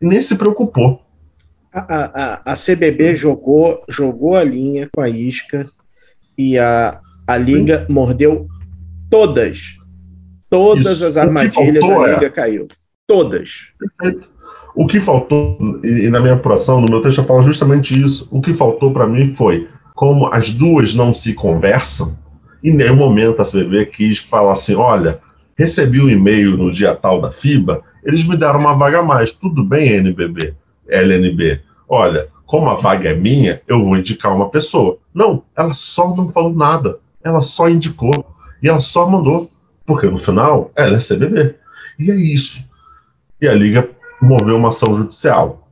[0.00, 1.00] E nem se preocupou.
[1.72, 5.70] A, a, a CBB jogou, jogou a linha com a isca
[6.36, 7.92] e a, a Liga Sim.
[7.92, 8.48] mordeu
[9.10, 9.76] todas.
[10.50, 11.06] Todas Isso.
[11.06, 12.30] as armadilhas a Liga é...
[12.30, 12.68] caiu.
[13.06, 13.72] Todas.
[13.78, 14.32] Perfeito.
[14.74, 18.26] O que faltou, e, e na minha apuração, no meu texto eu falo justamente isso,
[18.30, 22.16] o que faltou para mim foi, como as duas não se conversam,
[22.62, 25.20] em nenhum momento a CBB quis falar assim, olha,
[25.56, 29.02] recebi o um e-mail no dia tal da FIBA, eles me deram uma vaga a
[29.02, 30.54] mais, tudo bem, NBB,
[30.88, 34.98] LNB, olha, como a vaga é minha, eu vou indicar uma pessoa.
[35.14, 36.98] Não, ela só não falou nada.
[37.22, 38.12] Ela só indicou.
[38.62, 39.50] E ela só mandou.
[39.86, 41.56] Porque no final, ela é CBB.
[41.98, 42.62] E é isso.
[43.40, 43.88] E a Liga
[44.20, 45.68] moveu uma ação judicial.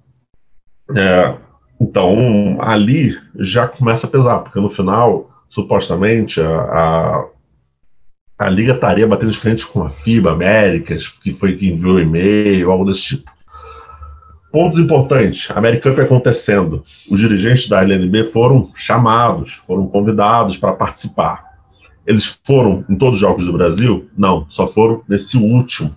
[0.97, 1.37] É,
[1.83, 7.27] então, ali já começa a pesar, porque no final, supostamente, a, a,
[8.39, 12.01] a Liga estaria batendo de frente com a FIBA Américas, que foi quem enviou o
[12.01, 13.29] e-mail, algo desse tipo.
[14.53, 16.85] Pontos importantes: a American Cup acontecendo.
[17.11, 21.43] Os dirigentes da LNB foram chamados, foram convidados para participar.
[22.07, 24.09] Eles foram em todos os jogos do Brasil?
[24.17, 25.97] Não, só foram nesse último.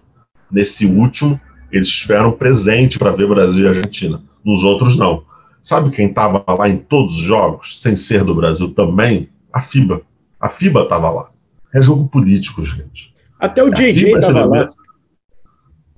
[0.52, 1.40] Nesse último,
[1.72, 4.22] eles estiveram presentes para ver Brasil e Argentina.
[4.44, 5.24] Nos outros, não.
[5.66, 9.30] Sabe quem estava lá em todos os jogos, sem ser do Brasil também?
[9.52, 10.04] A FIBA.
[10.40, 11.32] A FIBA estava lá.
[11.74, 13.12] É jogo político, gente.
[13.40, 14.68] Até o DJ estava lá.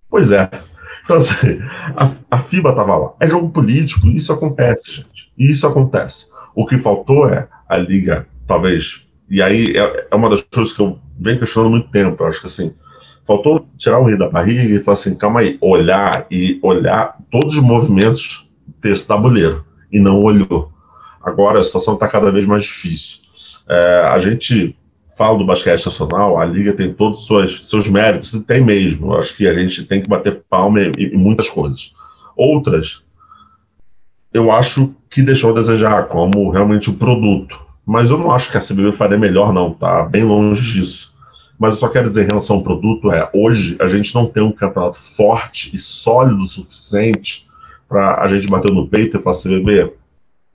[0.10, 0.50] Pois é.
[1.04, 1.60] Então, assim,
[1.98, 3.14] a, a FIBA estava lá.
[3.20, 5.34] É jogo político, isso acontece, gente.
[5.38, 6.28] Isso acontece.
[6.56, 9.06] O que faltou é a Liga, talvez.
[9.30, 12.24] E aí é, é uma das coisas que eu venho questionando há muito tempo.
[12.24, 12.74] Eu acho que assim,
[13.26, 17.58] faltou tirar o rio da barriga e falar assim: calma aí, olhar e olhar todos
[17.58, 18.47] os movimentos
[18.82, 19.66] desse tabuleiro.
[19.92, 20.72] E não olhou.
[21.22, 23.20] Agora a situação está cada vez mais difícil.
[23.68, 24.76] É, a gente
[25.18, 29.16] falo do basquete nacional, a liga tem todos os seus, seus méritos, e tem mesmo.
[29.16, 31.94] Acho que a gente tem que bater palma em, em muitas coisas.
[32.36, 33.04] Outras,
[34.34, 37.60] eu acho que deixou a desejar, como realmente o produto.
[37.86, 40.04] Mas eu não acho que a CBB faria melhor, não, tá?
[40.04, 41.14] Bem longe disso.
[41.58, 44.44] Mas eu só quero dizer em relação ao produto é, hoje a gente não tem
[44.44, 47.47] um campeonato forte e sólido o suficiente
[47.88, 49.94] para a gente bater no peito e falar CBB,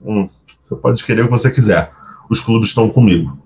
[0.01, 1.91] hum, você pode querer o que você quiser.
[2.29, 3.37] Os clubes estão comigo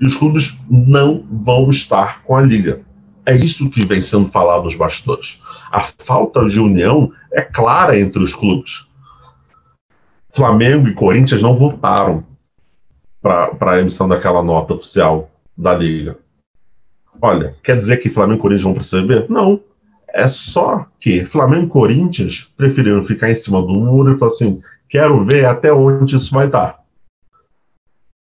[0.00, 2.80] e os clubes não vão estar com a liga.
[3.26, 5.40] É isso que vem sendo falado nos bastidores.
[5.70, 8.86] A falta de união é clara entre os clubes.
[10.30, 12.24] Flamengo e Corinthians não votaram
[13.22, 16.18] para a emissão daquela nota oficial da liga.
[17.22, 19.26] Olha, quer dizer que Flamengo e Corinthians vão CB?
[19.30, 19.60] Não.
[20.14, 24.62] É só que Flamengo e Corinthians preferiram ficar em cima do muro e falar assim:
[24.88, 26.78] quero ver até onde isso vai dar.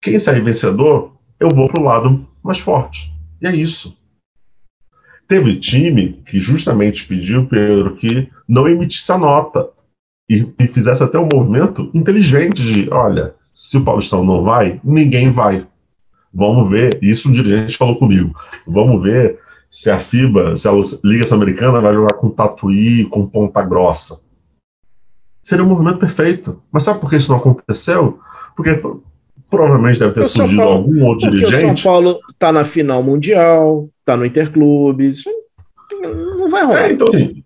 [0.01, 3.13] Quem sair vencedor eu vou para o lado mais forte.
[3.41, 3.97] E é isso.
[5.27, 9.69] Teve time que justamente pediu, Pedro, que não emitisse a nota
[10.29, 15.31] e, e fizesse até um movimento inteligente de, olha, se o Paulistão não vai, ninguém
[15.31, 15.67] vai.
[16.33, 18.33] Vamos ver, isso o dirigente falou comigo,
[18.65, 19.42] vamos ver
[19.73, 20.71] se a FIBA, se a
[21.03, 24.19] Liga Sul-Americana vai jogar com Tatuí, com Ponta Grossa.
[25.41, 26.61] Seria um movimento perfeito.
[26.71, 28.19] Mas sabe por que isso não aconteceu?
[28.55, 28.79] Porque
[29.49, 31.55] Provavelmente deve ter surgido Paulo, algum outro dirigente.
[31.55, 35.23] O São Paulo está na final mundial, está no Interclubes.
[36.01, 36.81] Não vai rolar.
[36.81, 37.43] É, então, assim,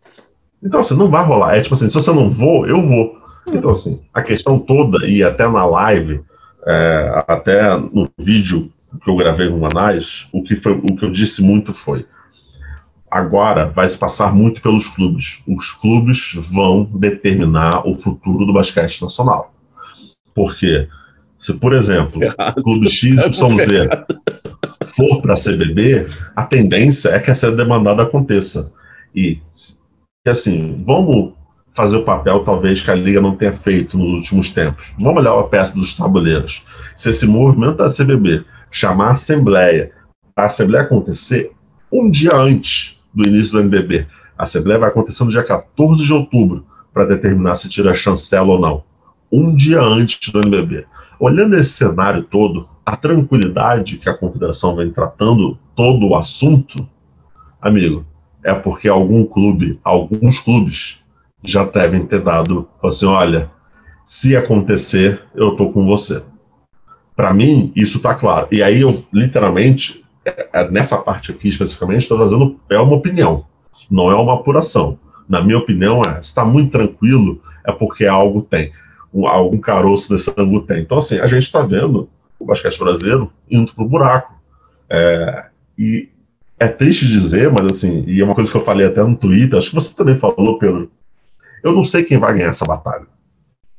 [0.62, 1.56] Então, assim, não vai rolar.
[1.56, 3.18] É tipo assim, se você não vou, eu vou.
[3.48, 6.22] Então, assim, a questão toda, e até na live,
[6.66, 8.70] é, até no vídeo
[9.02, 12.06] que eu gravei no Manais, o que, foi, o que eu disse muito foi:
[13.10, 15.42] agora vai se passar muito pelos clubes.
[15.48, 19.54] Os clubes vão determinar o futuro do basquete nacional.
[20.36, 20.88] Porque,
[21.40, 22.22] se, por exemplo,
[22.58, 23.40] o clube XYZ
[24.96, 28.72] for para a CBB, a tendência é que essa demandada aconteça.
[29.16, 29.40] E,
[30.28, 31.34] assim, vamos
[31.74, 34.94] fazer o papel, talvez, que a Liga não tenha feito nos últimos tempos.
[35.00, 36.64] Vamos olhar a peça dos tabuleiros.
[36.96, 39.92] Se esse movimento da CBB chamar a Assembleia,
[40.36, 41.52] a Assembleia acontecer
[41.92, 46.14] um dia antes do início do NBB, a Assembleia vai acontecer no dia 14 de
[46.14, 48.84] outubro, para determinar se tira a chancela ou não.
[49.32, 50.86] Um dia antes do NBB.
[51.20, 56.88] Olhando esse cenário todo, a tranquilidade que a Confederação vem tratando todo o assunto,
[57.62, 58.06] amigo,
[58.44, 61.00] é porque algum clube, alguns clubes,
[61.44, 63.52] já devem ter dado, assim, olha,
[64.06, 66.24] se acontecer, eu tô com você.
[67.16, 68.48] Para mim, isso tá claro.
[68.52, 70.06] E aí eu, literalmente,
[70.72, 73.46] nessa parte aqui especificamente, estou fazendo, é uma opinião,
[73.90, 75.00] não é uma apuração.
[75.28, 78.72] Na minha opinião, é, está muito tranquilo, é porque algo tem,
[79.14, 80.82] um, algum caroço desse ângulo tem.
[80.82, 82.10] Então, assim, a gente está vendo
[82.40, 84.34] o basquete brasileiro indo pro buraco.
[84.90, 85.46] É,
[85.78, 86.10] e
[86.60, 89.58] é triste dizer, mas assim, e é uma coisa que eu falei até no Twitter,
[89.58, 90.92] acho que você também falou, Pedro,
[91.64, 93.06] eu não sei quem vai ganhar essa batalha.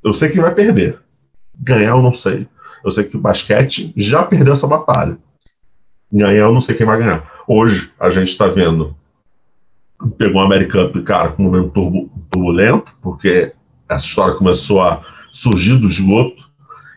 [0.02, 0.98] Eu sei quem vai perder.
[1.58, 2.46] Ganhar eu não sei.
[2.84, 5.18] Eu sei que o basquete já perdeu essa batalha.
[6.12, 7.30] Ganhar eu não sei quem vai ganhar.
[7.46, 8.96] Hoje a gente está vendo.
[10.16, 13.52] Pegou o American Cup, cara, com um momento turbo, turbulento, porque
[13.88, 16.48] essa história começou a surgir do esgoto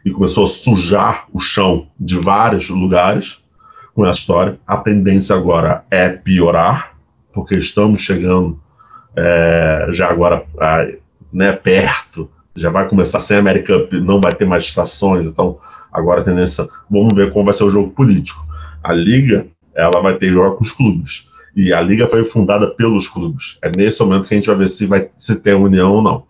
[0.05, 3.41] e começou a sujar o chão de vários lugares
[3.93, 4.59] com essa história.
[4.65, 6.93] A tendência agora é piorar,
[7.33, 8.59] porque estamos chegando
[9.15, 10.45] é, já agora
[11.31, 15.57] né, perto, já vai começar sem América Cup, não vai ter mais estações, então
[15.91, 18.45] agora a tendência, vamos ver como vai ser o jogo político.
[18.83, 23.07] A liga, ela vai ter jogo com os clubes, e a liga foi fundada pelos
[23.07, 23.57] clubes.
[23.61, 26.23] É nesse momento que a gente vai ver se vai se tem união ou não.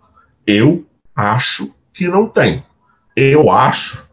[0.46, 0.86] Eu
[1.16, 2.64] acho que não tem.
[3.16, 4.06] Eu acho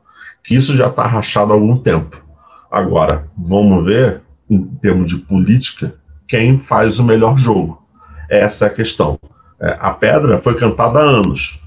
[0.45, 2.23] que isso já está rachado há algum tempo.
[2.71, 5.95] Agora, vamos ver, em termos de política,
[6.27, 7.83] quem faz o melhor jogo.
[8.29, 9.19] Essa é a questão.
[9.61, 11.61] É, a pedra foi cantada há anos.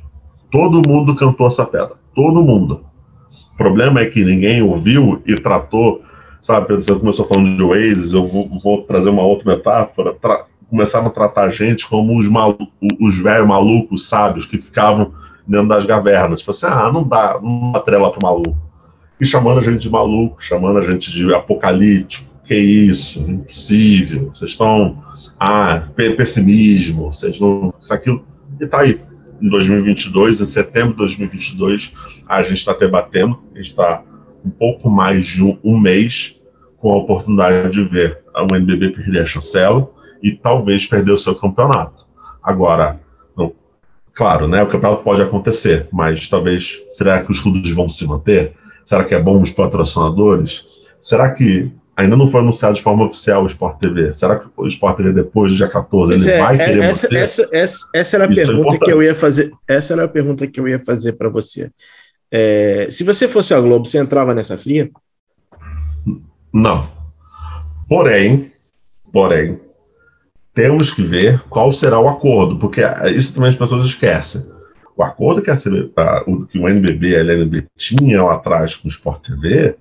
[0.51, 1.93] Todo mundo cantou essa pedra.
[2.13, 2.85] Todo mundo.
[3.53, 6.03] O problema é que ninguém ouviu e tratou.
[6.41, 10.13] Sabe, você começou falando de Oasis, eu vou, vou trazer uma outra metáfora.
[10.15, 12.27] Tra começaram a tratar a gente como os,
[12.99, 15.13] os velhos malucos sábios que ficavam
[15.45, 16.39] dentro das cavernas.
[16.39, 18.57] Tipo assim, ah, não dá, não dá trela pro maluco.
[19.19, 24.51] E chamando a gente de maluco, chamando a gente de apocalíptico que isso, impossível, vocês
[24.51, 25.01] estão,
[25.39, 28.25] ah, pessimismo, vocês não, isso aquilo,
[28.59, 28.99] e tá aí,
[29.41, 31.93] em 2022, em setembro de 2022,
[32.27, 34.03] a gente está debatendo, a gente está
[34.43, 36.35] um pouco mais de um, um, mês
[36.77, 39.89] com a oportunidade de ver o NBB perder a chancela
[40.21, 42.05] e talvez perder o seu campeonato.
[42.41, 42.99] Agora,
[43.35, 43.53] não,
[44.13, 48.53] claro, né, o campeonato pode acontecer, mas talvez, será que os clubes vão se manter?
[48.85, 50.65] Será que é bom os patrocinadores?
[50.99, 54.13] Será que ainda não foi anunciado de forma oficial o Sport TV.
[54.13, 57.07] Será que o Sport TV depois do dia 14 ele é, vai é, querer essa,
[57.15, 59.51] essa, essa, essa, era a Isso é pergunta é que eu ia fazer.
[59.67, 61.69] Essa era a pergunta que eu ia fazer para você.
[62.31, 64.89] É, se você fosse a Globo, você entrava nessa fria?
[66.53, 66.89] Não.
[67.87, 68.51] Porém,
[69.11, 69.59] porém,
[70.53, 72.81] temos que ver qual será o acordo, porque
[73.13, 74.45] isso também as pessoas esquecem.
[74.95, 79.25] O acordo que, a, que o NBB e a LNB tinham atrás com o Sport
[79.25, 79.75] TV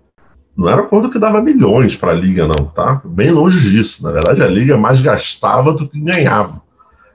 [0.56, 3.00] não era um acordo que dava milhões para a liga, não, tá?
[3.04, 4.02] Bem longe disso.
[4.02, 6.62] Na verdade, a liga mais gastava do que ganhava.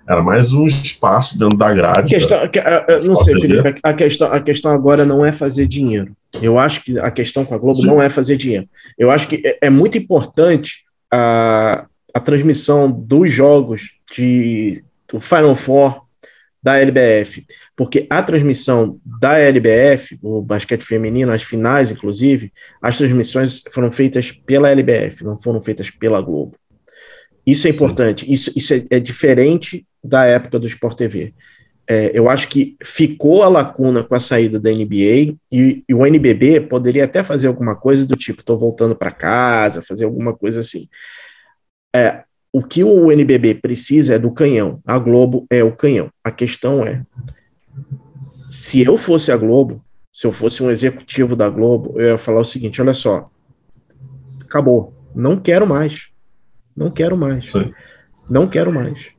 [0.07, 1.99] Era mais um espaço dentro da grade.
[1.99, 5.67] A questão, da, a, não sei, Felipe, a questão, a questão agora não é fazer
[5.67, 6.15] dinheiro.
[6.41, 7.87] Eu acho que a questão com a Globo Sim.
[7.87, 8.69] não é fazer dinheiro.
[8.97, 15.55] Eu acho que é, é muito importante a, a transmissão dos jogos de, do Final
[15.55, 16.05] Four
[16.61, 17.45] da LBF,
[17.75, 22.51] porque a transmissão da LBF, o basquete feminino, as finais, inclusive,
[22.81, 26.55] as transmissões foram feitas pela LBF, não foram feitas pela Globo.
[27.45, 31.33] Isso é importante, isso, isso é, é, diferente da época do Sport TV.
[31.87, 36.03] É, eu acho que ficou a lacuna com a saída da NBA e, e o
[36.03, 40.61] NBB poderia até fazer alguma coisa do tipo, estou voltando para casa, fazer alguma coisa
[40.61, 40.87] assim.
[41.95, 44.79] É, o que o NBB precisa é do canhão.
[44.85, 46.09] A Globo é o canhão.
[46.23, 47.03] A questão é:
[48.49, 49.83] se eu fosse a Globo,
[50.13, 53.29] se eu fosse um executivo da Globo, eu ia falar o seguinte: olha só,
[54.41, 54.93] acabou.
[55.13, 56.14] Não quero mais.
[56.75, 57.51] Não quero mais.
[57.51, 57.71] Sim.
[58.29, 59.09] Não quero mais.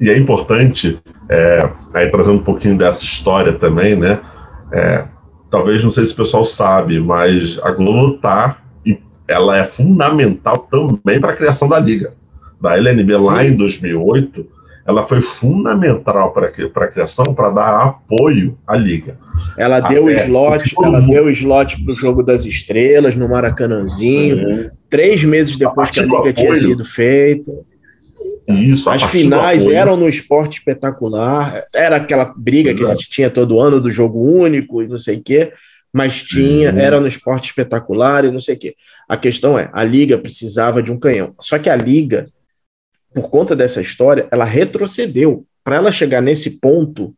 [0.00, 0.98] e é importante,
[1.30, 4.20] é, aí trazendo um pouquinho dessa história também, né?
[4.72, 5.04] É,
[5.50, 8.58] talvez não sei se o pessoal sabe, mas a Globo tá,
[9.26, 12.14] ela é fundamental também para a criação da liga.
[12.60, 13.24] Da LNB Sim.
[13.24, 14.46] lá em 2008,
[14.86, 19.18] ela foi fundamental para a criação, para dar apoio à liga.
[19.56, 21.10] Ela Até, deu slot, ela mundo...
[21.10, 26.16] deu slot para o jogo das estrelas no Maracanãzinho, três meses depois que a liga
[26.16, 27.50] apoio, tinha sido feita.
[28.46, 32.84] Isso, As finais eram no esporte espetacular, era aquela briga Exato.
[32.84, 35.52] que a gente tinha todo ano do jogo único e não sei o quê,
[35.90, 36.78] mas tinha, uhum.
[36.78, 38.74] era no esporte espetacular e não sei o quê.
[39.08, 41.34] A questão é, a liga precisava de um canhão.
[41.40, 42.26] Só que a liga,
[43.14, 45.46] por conta dessa história, ela retrocedeu.
[45.62, 47.14] Para ela chegar nesse ponto,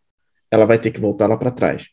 [0.50, 1.88] ela vai ter que voltar lá para trás.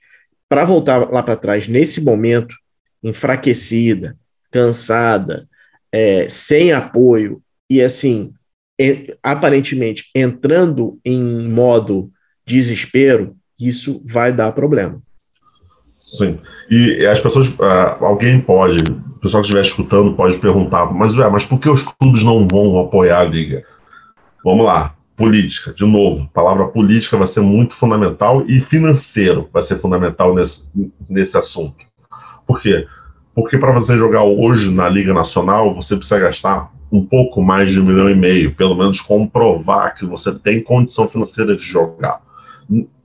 [0.50, 2.56] Para voltar lá para trás, nesse momento,
[3.02, 4.16] enfraquecida,
[4.52, 5.48] cansada,
[5.92, 8.34] é, sem apoio e assim
[9.22, 12.10] aparentemente entrando em modo
[12.46, 15.02] desespero, isso vai dar problema.
[16.06, 16.40] Sim.
[16.70, 21.30] E as pessoas, uh, alguém pode, o pessoal que estiver escutando pode perguntar, mas, ué,
[21.30, 23.64] mas por que os clubes não vão apoiar a liga?
[24.44, 29.64] Vamos lá, política, de novo, a palavra política vai ser muito fundamental e financeiro vai
[29.64, 30.64] ser fundamental nesse,
[31.10, 31.86] nesse assunto.
[32.46, 32.86] Por quê?
[33.34, 37.80] Porque para você jogar hoje na Liga Nacional, você precisa gastar um pouco mais de
[37.80, 42.22] um milhão e meio, pelo menos comprovar que você tem condição financeira de jogar.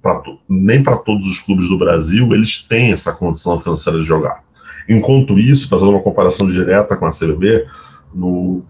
[0.03, 4.45] Pra, nem para todos os clubes do Brasil eles têm essa condição financeira de jogar.
[4.89, 7.67] Enquanto isso, fazendo uma comparação direta com a CBB,
[8.15, 8.63] no,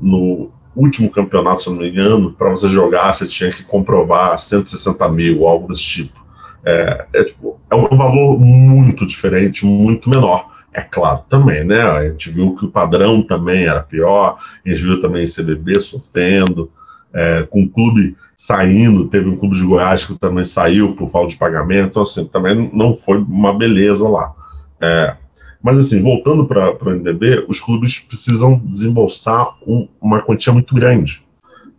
[0.00, 5.08] no último campeonato, se não me engano, para você jogar, você tinha que comprovar 160
[5.10, 6.24] mil, algo desse tipo.
[6.64, 10.52] É, é, tipo, é um valor muito diferente, muito menor.
[10.72, 11.82] É claro também, né?
[11.82, 16.70] A gente viu que o padrão também era pior, a gente viu também CBB sofrendo,
[17.12, 21.28] é, com o clube saindo, teve um clube de Goiás que também saiu por falta
[21.28, 24.32] de pagamento, então, assim, também não foi uma beleza lá.
[24.80, 25.16] É,
[25.64, 31.22] mas, assim, voltando para o NBB, os clubes precisam desembolsar um, uma quantia muito grande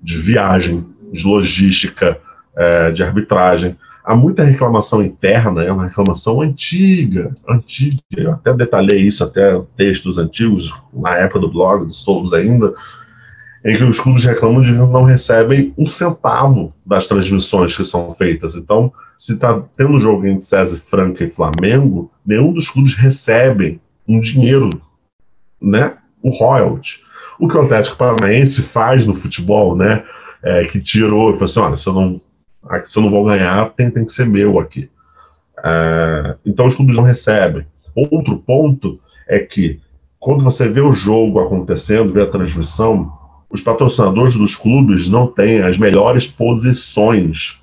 [0.01, 0.83] de viagem,
[1.13, 2.19] de logística,
[2.57, 7.99] é, de arbitragem há muita reclamação interna, é uma reclamação antiga, antiga.
[8.15, 12.73] Eu até detalhei isso até textos antigos, na época do blog, do Souls ainda,
[13.65, 18.13] em que os clubes reclamam de que não recebem um centavo das transmissões que são
[18.13, 18.53] feitas.
[18.53, 24.19] Então, se está tendo jogo entre César Franca e Flamengo, nenhum dos clubes recebe um
[24.19, 24.69] dinheiro,
[25.59, 25.97] né?
[26.21, 27.01] O royalty.
[27.39, 30.03] O que o Atlético Paranaense faz no futebol, né?
[30.43, 32.21] É, que tirou e falou assim: olha, se eu não
[32.83, 34.89] se eu não vou ganhar, tem, tem que ser meu aqui.
[35.63, 37.65] É, então os clubes não recebem.
[37.95, 39.79] Outro ponto é que
[40.19, 43.11] quando você vê o jogo acontecendo, vê a transmissão,
[43.55, 47.59] os patrocinadores dos clubes não têm as melhores posições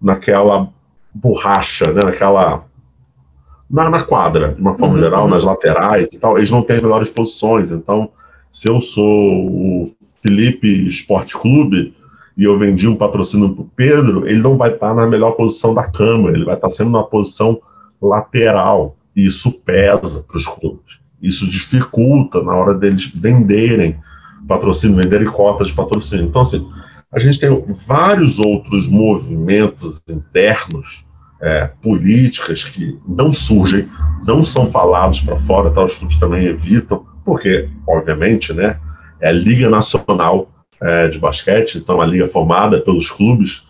[0.00, 0.68] naquela
[1.12, 2.64] borracha, né, naquela
[3.68, 5.30] na, na quadra, de uma forma uhum, geral, uhum.
[5.30, 7.70] nas laterais e tal, eles não têm as melhores posições.
[7.70, 8.10] Então,
[8.50, 11.94] se eu sou o Felipe Esporte Clube,
[12.36, 15.74] e eu vendi um patrocínio para o Pedro, ele não vai estar na melhor posição
[15.74, 17.60] da câmera, ele vai estar sempre na posição
[18.00, 18.96] lateral.
[19.14, 20.98] E isso pesa para os clubes.
[21.20, 23.98] Isso dificulta na hora deles venderem
[24.46, 26.26] patrocínio, venderem cotas de patrocínio.
[26.26, 26.66] Então, assim,
[27.12, 31.04] a gente tem vários outros movimentos internos,
[31.42, 33.88] é, políticas que não surgem,
[34.26, 35.84] não são falados para fora, tá?
[35.84, 38.78] os clubes também evitam, porque, obviamente, né,
[39.20, 43.64] é a Liga Nacional é, de basquete, então a liga formada pelos clubes,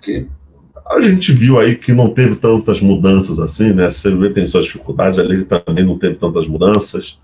[0.00, 0.26] que
[0.86, 3.86] a gente viu aí que não teve tantas mudanças assim, né?
[3.86, 7.18] A CBB tem suas dificuldades, a liga também não teve tantas mudanças,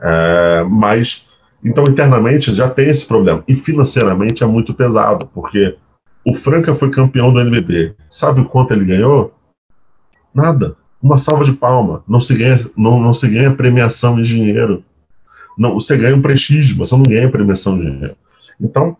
[0.00, 1.26] é, mas
[1.64, 5.76] então internamente já tem esse problema e financeiramente é muito pesado, porque
[6.24, 9.34] o Franca foi campeão do NBB, sabe o quanto ele ganhou?
[10.34, 12.04] Nada, uma salva de palma.
[12.06, 14.84] Não se ganha, não, não se ganha premiação em dinheiro.
[15.58, 18.16] Não, você ganha um prestígio, você não ganha premiação em dinheiro.
[18.60, 18.96] Então,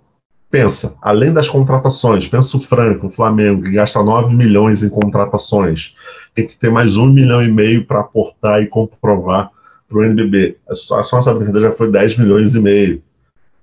[0.51, 5.95] pensa, além das contratações, pensa o Franco, o Flamengo, que gasta 9 milhões em contratações,
[6.35, 9.51] tem que ter mais um milhão e meio para aportar e comprovar
[9.93, 10.57] para o NBB.
[10.69, 13.03] A só essa brincadeira já foi 10 milhões e meio.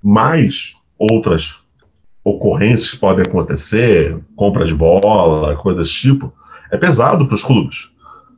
[0.02, 1.58] Mais outras
[2.24, 6.32] ocorrências que podem acontecer, compra de bola, coisas tipo,
[6.72, 7.90] é pesado para os clubes.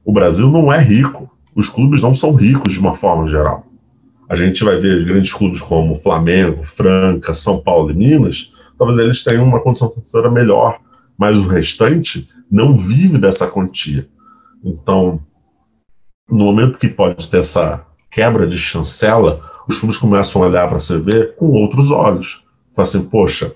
[0.06, 1.30] O Brasil não é rico.
[1.54, 3.66] Os clubes não são ricos de uma forma geral
[4.32, 9.26] a gente vai ver grandes clubes como Flamengo, Franca, São Paulo e Minas, talvez eles
[9.26, 10.80] tenham uma condição financeira melhor,
[11.18, 14.08] mas o restante não vive dessa quantia.
[14.64, 15.20] Então,
[16.32, 20.78] no momento que pode ter essa quebra de chancela, os clubes começam a olhar para
[20.78, 22.44] a CV com outros olhos.
[22.74, 23.54] Fala assim, poxa,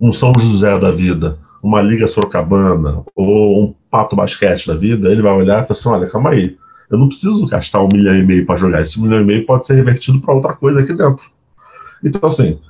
[0.00, 5.22] um São José da vida, uma Liga Sorocabana ou um Pato Basquete da vida, ele
[5.22, 6.56] vai olhar e falar assim: olha, calma aí,
[6.90, 8.82] eu não preciso gastar um milhão e meio para jogar.
[8.82, 11.30] Esse milhão e meio pode ser revertido para outra coisa aqui dentro.
[12.04, 12.60] Então, assim,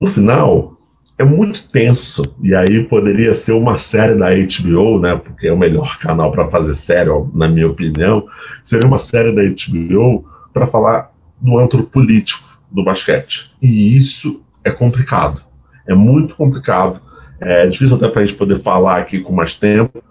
[0.00, 0.73] no final,
[1.18, 2.22] é muito tenso.
[2.42, 5.16] E aí poderia ser uma série da HBO, né?
[5.16, 8.26] Porque é o melhor canal para fazer série, na minha opinião.
[8.62, 13.54] Seria uma série da HBO para falar do antro político do basquete.
[13.60, 15.42] E isso é complicado.
[15.86, 17.00] É muito complicado.
[17.40, 20.02] É difícil até para a gente poder falar aqui com mais tempo,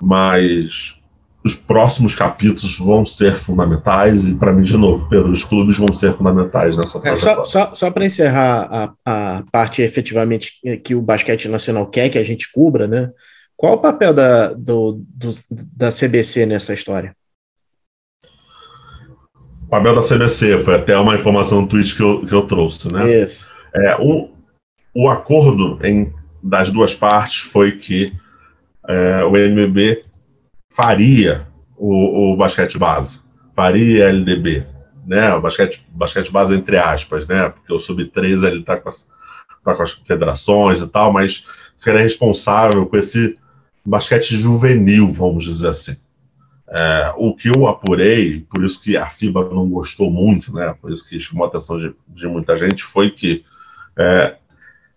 [0.00, 0.96] mas
[1.42, 5.92] os próximos capítulos vão ser fundamentais e para mim de novo, Pedro, os clubes vão
[5.92, 11.00] ser fundamentais nessa é, Só, só, só para encerrar a, a parte efetivamente que o
[11.00, 13.10] basquete nacional quer que a gente cubra, né?
[13.56, 17.14] Qual o papel da, do, do, da CBC nessa história?
[19.64, 22.92] O papel da CBC foi até uma informação no tweet que eu, que eu trouxe,
[22.92, 23.22] né?
[23.22, 23.48] Isso.
[23.74, 24.30] É, o,
[24.94, 26.12] o acordo em,
[26.42, 28.12] das duas partes foi que
[28.88, 30.02] é, o NBB
[30.70, 31.46] faria
[31.76, 33.20] o, o basquete base,
[33.54, 34.66] faria LDB,
[35.06, 35.34] né?
[35.34, 37.48] O basquete, basquete base entre aspas, né?
[37.48, 38.88] Porque o sub-13 ele está com,
[39.64, 41.44] tá com as federações e tal, mas
[41.76, 43.36] ficaria responsável com esse
[43.84, 45.96] basquete juvenil, vamos dizer assim.
[46.68, 50.92] É, o que eu apurei, por isso que a FIBA não gostou muito, né, por
[50.92, 53.44] isso que chamou a atenção de, de muita gente, foi que
[53.98, 54.36] é,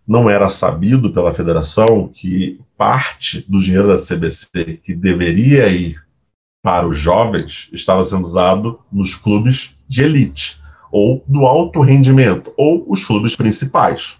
[0.07, 6.03] não era sabido pela federação que parte do dinheiro da CBC que deveria ir
[6.61, 10.59] para os jovens estava sendo usado nos clubes de elite,
[10.91, 14.17] ou do alto rendimento, ou os clubes principais.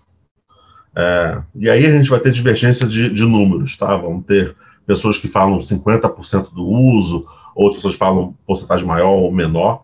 [0.96, 3.98] É, e aí a gente vai ter divergência de, de números, tá?
[3.98, 4.56] Vamos ter
[4.86, 9.84] pessoas que falam 50% do uso, outras pessoas falam porcentagem maior ou menor,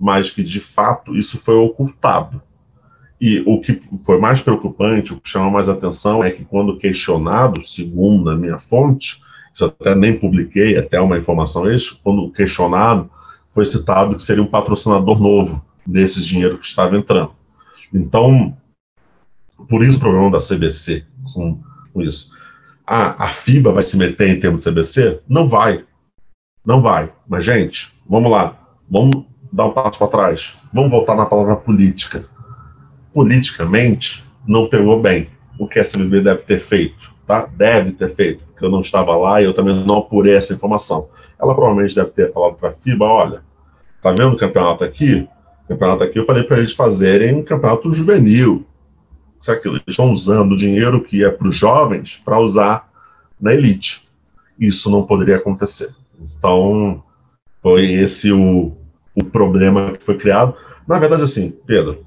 [0.00, 2.40] mas que de fato isso foi ocultado.
[3.20, 7.66] E o que foi mais preocupante, o que chamou mais atenção é que, quando questionado,
[7.66, 9.20] segundo a minha fonte,
[9.52, 13.10] isso até nem publiquei, até uma informação extra, quando questionado,
[13.50, 17.32] foi citado que seria um patrocinador novo desse dinheiro que estava entrando.
[17.92, 18.56] Então,
[19.68, 21.04] por isso o problema da CBC
[21.34, 21.60] com,
[21.92, 22.30] com isso.
[22.86, 25.20] A, a FIBA vai se meter em termos de CBC?
[25.28, 25.84] Não vai.
[26.64, 27.12] Não vai.
[27.26, 28.56] Mas, gente, vamos lá.
[28.88, 30.56] Vamos dar um passo para trás.
[30.72, 32.24] Vamos voltar na palavra política
[33.18, 35.26] politicamente não pegou bem
[35.58, 37.46] o que a CBB deve ter feito, tá?
[37.46, 41.08] Deve ter feito, porque eu não estava lá e eu também não apurei essa informação.
[41.36, 43.42] Ela provavelmente deve ter falado para a FIBA, olha,
[44.00, 45.28] tá vendo o campeonato aqui?
[45.64, 48.64] O campeonato aqui eu falei para eles fazerem um campeonato juvenil.
[49.40, 52.88] Isso aquilo, eles estão usando o dinheiro que é para os jovens para usar
[53.40, 54.08] na elite.
[54.60, 55.92] Isso não poderia acontecer.
[56.20, 57.02] Então,
[57.60, 58.76] foi esse o,
[59.12, 60.54] o problema que foi criado.
[60.86, 62.06] Na verdade, assim, Pedro,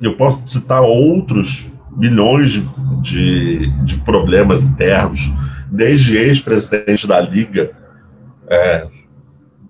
[0.00, 1.66] eu posso citar outros
[1.96, 2.62] milhões de,
[3.00, 5.30] de, de problemas internos,
[5.70, 7.70] desde ex-presidente da Liga
[8.48, 8.86] é,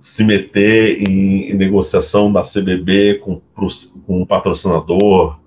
[0.01, 5.39] se meter em, em, negociação da CBB com, com um patrocinador,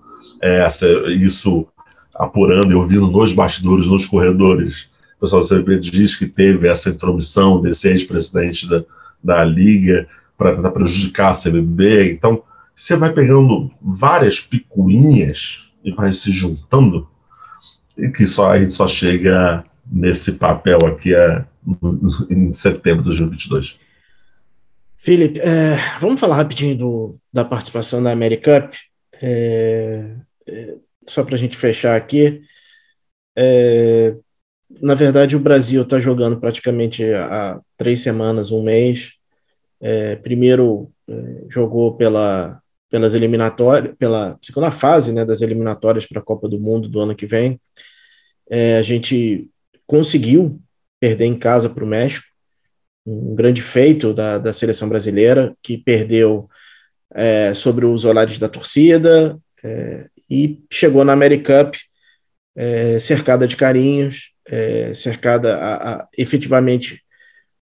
[0.41, 0.65] é,
[1.09, 1.67] isso
[2.15, 4.89] apurando e ouvindo nos bastidores, nos corredores.
[5.17, 8.84] O pessoal da CBB diz que teve essa intromissão desse ex-presidente da,
[9.23, 10.07] da Liga
[10.38, 12.11] para tentar prejudicar a CBB.
[12.11, 12.43] Então,
[12.78, 17.09] você vai pegando várias picuinhas e vai se juntando,
[17.97, 21.43] e que só a gente só chega nesse papel aqui é,
[22.30, 23.80] em setembro de 2022.
[24.95, 28.78] Felipe, é, vamos falar rapidinho do, da participação da AmeriCup,
[29.23, 30.15] é,
[30.45, 32.43] é, só para a gente fechar aqui.
[33.36, 34.15] É,
[34.80, 39.13] na verdade, o Brasil está jogando praticamente há três semanas, um mês.
[39.82, 40.91] É, primeiro
[41.49, 46.88] jogou pela pelas eliminatórias, pela segunda fase né, das eliminatórias para a Copa do Mundo
[46.88, 47.59] do ano que vem.
[48.49, 49.49] É, a gente
[49.85, 50.59] conseguiu
[50.99, 52.25] perder em casa para o México,
[53.05, 56.49] um grande feito da, da seleção brasileira, que perdeu
[57.13, 61.77] é, sobre os olhares da torcida é, e chegou na AmeriCup
[62.55, 67.01] é, cercada de carinhos, é, cercada a, a efetivamente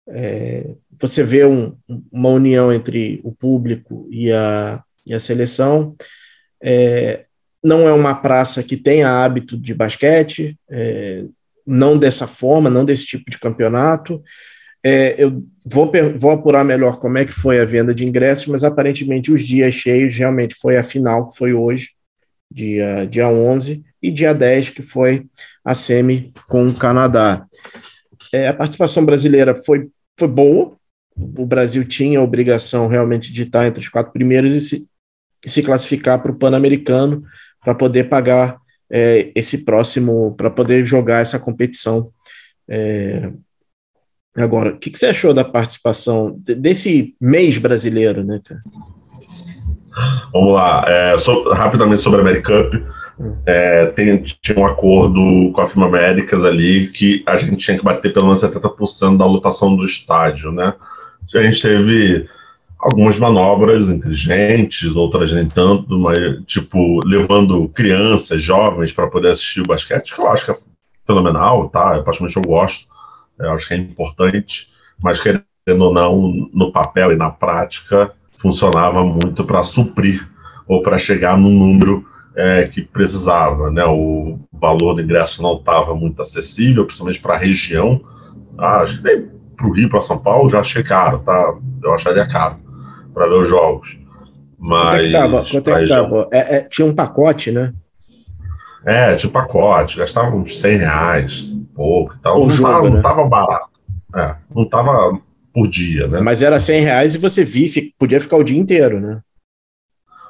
[0.09, 1.77] é, você vê um,
[2.13, 5.97] uma união entre o público e a, e a seleção.
[6.63, 7.25] É,
[7.63, 11.25] não é uma praça que tenha hábito de basquete, é,
[11.67, 14.23] não dessa forma, não desse tipo de campeonato.
[14.85, 18.63] É, eu vou, vou apurar melhor como é que foi a venda de ingressos, mas
[18.63, 21.89] aparentemente os dias cheios realmente foi a final, que foi hoje,
[22.51, 25.25] dia, dia 11, e dia 10, que foi
[25.65, 27.47] a semi com o Canadá.
[28.31, 29.89] É, a participação brasileira foi,
[30.19, 30.77] foi boa,
[31.17, 34.89] o Brasil tinha a obrigação realmente de estar entre os quatro primeiros e se,
[35.51, 37.23] se classificar para o Pan-Americano
[37.63, 38.59] para poder pagar
[38.91, 42.11] é, esse próximo, para poder jogar essa competição.
[42.69, 43.31] É,
[44.37, 48.61] agora, o que, que, você achou da participação desse mês brasileiro, né, cara?
[50.33, 52.77] Vamos lá, é, so, rapidamente sobre a Americup.
[53.19, 53.37] Hum.
[53.47, 57.85] É, tem, tinha um acordo com a firma Américas ali que a gente tinha que
[57.85, 60.75] bater pelo menos 70% da lotação do estádio, né?
[61.35, 62.29] A gente teve
[62.85, 69.67] algumas manobras inteligentes, outras nem tanto, mas tipo levando crianças, jovens para poder assistir o
[69.67, 70.57] basquete, que eu acho que é
[71.07, 71.97] fenomenal, tá?
[71.97, 72.87] Eu, praticamente eu gosto,
[73.39, 74.69] eu acho que é importante,
[75.03, 80.29] mas querendo ou não, no papel e na prática, funcionava muito para suprir
[80.69, 82.07] ou para chegar no número
[82.37, 83.85] é, que precisava, né?
[83.87, 88.03] O valor do ingresso não estava muito acessível, principalmente para a região.
[88.59, 89.27] Ah, acho que nem
[89.57, 91.55] para o Rio, para São Paulo, já achei caro, tá?
[91.83, 92.64] Eu acharia caro
[93.15, 93.97] para ver os jogos.
[94.59, 95.45] Mas quanto é que tava?
[95.51, 96.29] Quanto é que tava?
[96.33, 97.73] É, é, tinha um pacote, né?
[98.85, 102.43] É, tinha um pacote, gastava uns 100 reais, pouco e tal.
[102.43, 102.91] O não, jogo, tava, né?
[102.91, 103.71] não tava barato.
[104.15, 105.19] É, não tava
[105.53, 106.21] por dia, né?
[106.21, 109.21] Mas era 100 reais e você via, podia ficar o dia inteiro, né?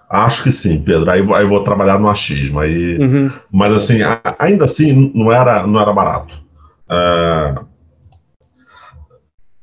[0.09, 1.11] Acho que sim, Pedro.
[1.11, 2.61] Aí, aí vou trabalhar no achismo.
[2.61, 3.33] Aí, uhum.
[3.51, 6.41] Mas assim, a, ainda assim, não era, não era barato.
[6.89, 7.65] Uh,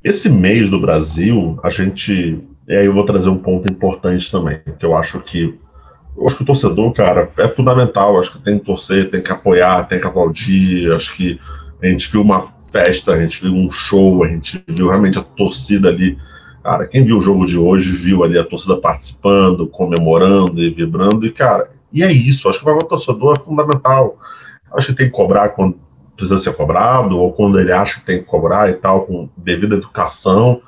[0.03, 2.39] esse mês do Brasil, a gente.
[2.71, 5.59] E aí eu vou trazer um ponto importante também, que eu acho que.
[6.17, 8.19] Eu acho que o torcedor, cara, é fundamental.
[8.19, 10.91] Acho que tem que torcer, tem que apoiar, tem que aplaudir.
[10.91, 11.39] Acho que
[11.81, 15.21] a gente viu uma festa, a gente viu um show, a gente viu realmente a
[15.21, 16.17] torcida ali
[16.63, 21.25] Cara, quem viu o jogo de hoje viu ali a torcida participando, comemorando e vibrando,
[21.25, 24.17] e cara, e é isso, acho que o torcedor é fundamental.
[24.71, 25.79] Acho que tem que cobrar quando
[26.15, 29.75] precisa ser cobrado, ou quando ele acha que tem que cobrar e tal, com devida
[29.75, 30.61] educação,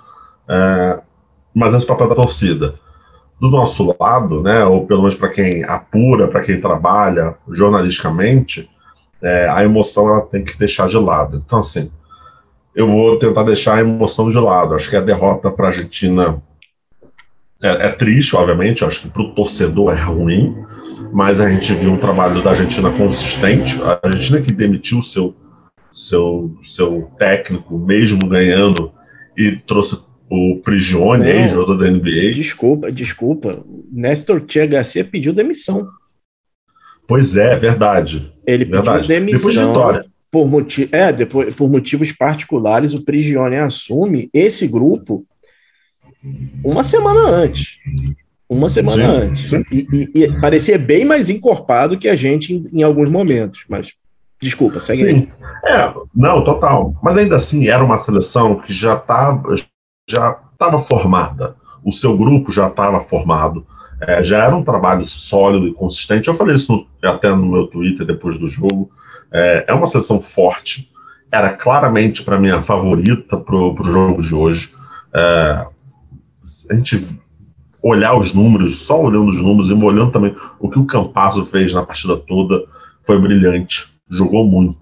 [0.49, 0.99] é,
[1.53, 2.75] mas esse papel da torcida.
[3.39, 8.69] Do nosso lado, né, ou pelo menos para quem apura, para quem trabalha jornalisticamente,
[9.21, 11.41] é, a emoção ela tem que deixar de lado.
[11.45, 11.91] Então, assim,
[12.75, 14.73] eu vou tentar deixar a emoção de lado.
[14.73, 16.41] Acho que a derrota para a Argentina
[17.61, 18.83] é, é, triste, obviamente.
[18.83, 20.55] Acho que para o torcedor é ruim,
[21.11, 23.81] mas a gente viu um trabalho da Argentina consistente.
[23.81, 25.35] A Argentina que demitiu seu
[25.93, 28.91] seu seu técnico, mesmo ganhando,
[29.37, 29.99] e trouxe
[30.35, 32.31] o Prigione, aí, jogador da NBA.
[32.33, 33.63] Desculpa, desculpa.
[33.91, 35.87] Nestor Tia Garcia pediu demissão.
[37.07, 38.31] Pois é, verdade.
[38.47, 39.01] Ele verdade.
[39.01, 39.49] pediu demissão.
[39.49, 45.23] Depois de vitória por, motiv é, depois, por motivos particulares, o Prigione assume esse grupo
[46.63, 47.77] uma semana antes.
[48.49, 49.49] Uma semana sim, antes.
[49.51, 49.63] Sim.
[49.71, 53.63] E, e, e, parecia bem mais encorpado que a gente em, em alguns momentos.
[53.69, 53.93] Mas,
[54.41, 55.07] desculpa, segue sim.
[55.07, 55.29] aí.
[55.71, 56.95] É, não, total.
[57.03, 59.53] Mas ainda assim, era uma seleção que já estava
[60.07, 61.55] já tava formada.
[61.83, 63.65] O seu grupo já estava formado.
[64.01, 66.27] É, já era um trabalho sólido e consistente.
[66.27, 68.89] Eu falei isso no, até no meu Twitter depois do jogo.
[69.31, 70.91] É, é uma seleção forte,
[71.31, 74.71] era claramente para mim a favorita para o jogo de hoje.
[75.13, 75.65] É,
[76.69, 77.19] a gente
[77.81, 81.73] olhar os números, só olhando os números e olhando também o que o Campazzo fez
[81.73, 82.63] na partida toda,
[83.01, 84.77] foi brilhante, jogou muito.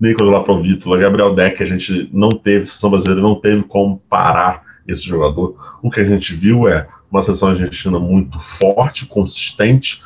[0.00, 4.62] Nicolas Laprovítola, Gabriel Deck, a gente não teve, a seleção brasileira não teve como parar
[4.88, 5.54] esse jogador.
[5.82, 10.02] O que a gente viu é uma seleção argentina muito forte, consistente,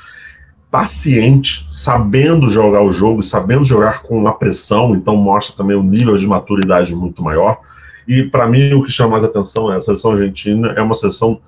[0.70, 6.16] paciente, sabendo jogar o jogo, sabendo jogar com uma pressão, então mostra também um nível
[6.16, 7.60] de maturidade muito maior.
[8.08, 11.40] E para mim o que chama mais atenção é a seleção argentina é uma seleção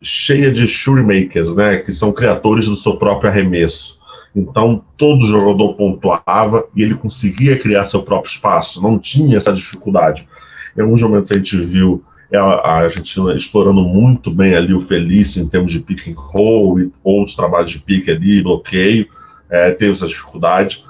[0.00, 3.99] cheia de shootmakers, né, que são criadores do seu próprio arremesso.
[4.34, 10.28] Então todo jogador pontuava e ele conseguia criar seu próprio espaço, não tinha essa dificuldade.
[10.76, 15.48] Em alguns momentos a gente viu a Argentina explorando muito bem ali o Felício em
[15.48, 19.08] termos de pick and roll e outros trabalhos de pique ali, bloqueio,
[19.48, 20.84] é, teve essa dificuldade.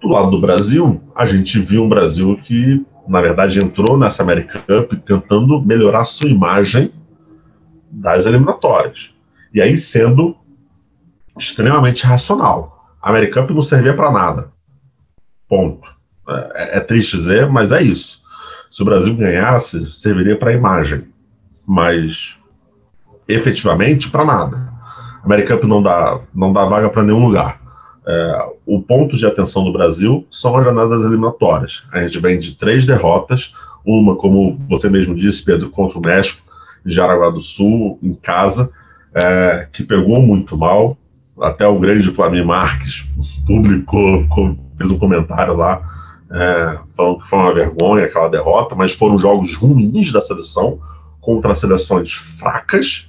[0.00, 4.60] Do lado do Brasil, a gente viu um Brasil que, na verdade, entrou nessa American
[4.62, 6.90] Cup tentando melhorar sua imagem
[7.90, 9.14] das eliminatórias.
[9.54, 10.36] E aí sendo
[11.38, 12.94] extremamente racional.
[13.02, 14.48] A American Cup não servia para nada.
[15.48, 15.88] Ponto.
[16.28, 18.22] É, é triste dizer, mas é isso.
[18.70, 21.06] Se o Brasil ganhasse, serviria para a imagem,
[21.66, 22.36] mas
[23.28, 24.72] efetivamente para nada.
[25.22, 27.60] A Americup não dá, não dá vaga para nenhum lugar.
[28.06, 31.84] É, o ponto de atenção do Brasil são as jornadas eliminatórias.
[31.92, 33.52] A gente vem de três derrotas,
[33.84, 36.42] uma, como você mesmo disse, Pedro, contra o México,
[36.84, 38.70] em Jaraguá do Sul, em casa,
[39.12, 40.96] é, que pegou muito mal.
[41.40, 43.04] Até o grande Flamengo Marques
[43.46, 44.26] publicou,
[44.78, 45.82] fez um comentário lá,
[46.30, 50.78] é, falando que foi uma vergonha aquela derrota, mas foram jogos ruins da seleção
[51.20, 53.08] contra seleções fracas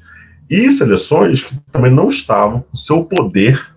[0.49, 3.73] e seleções que também não estavam com seu poder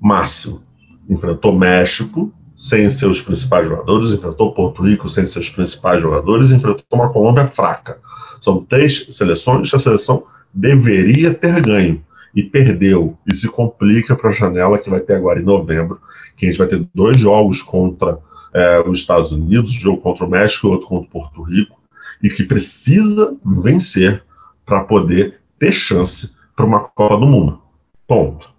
[0.00, 0.62] máximo.
[1.08, 7.12] enfrentou México sem seus principais jogadores, enfrentou Porto Rico sem seus principais jogadores, enfrentou uma
[7.12, 7.98] Colômbia fraca.
[8.40, 10.24] São três seleções que a seleção
[10.54, 12.02] deveria ter ganho
[12.34, 13.16] e perdeu.
[13.26, 16.00] E se complica para a janela que vai ter agora em novembro,
[16.36, 18.18] que a gente vai ter dois jogos contra
[18.52, 21.78] é, os Estados Unidos, um jogo contra o México e outro contra o Porto Rico,
[22.22, 24.22] e que precisa vencer
[24.64, 27.60] para poder ter chance para uma Copa do Mundo.
[28.06, 28.50] Ponto.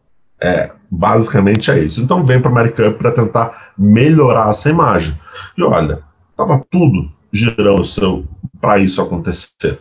[0.41, 2.01] É, basicamente é isso.
[2.01, 5.17] Então vem para a American para tentar melhorar essa imagem.
[5.57, 8.27] E olha, estava tudo girando
[8.59, 9.79] para isso acontecer.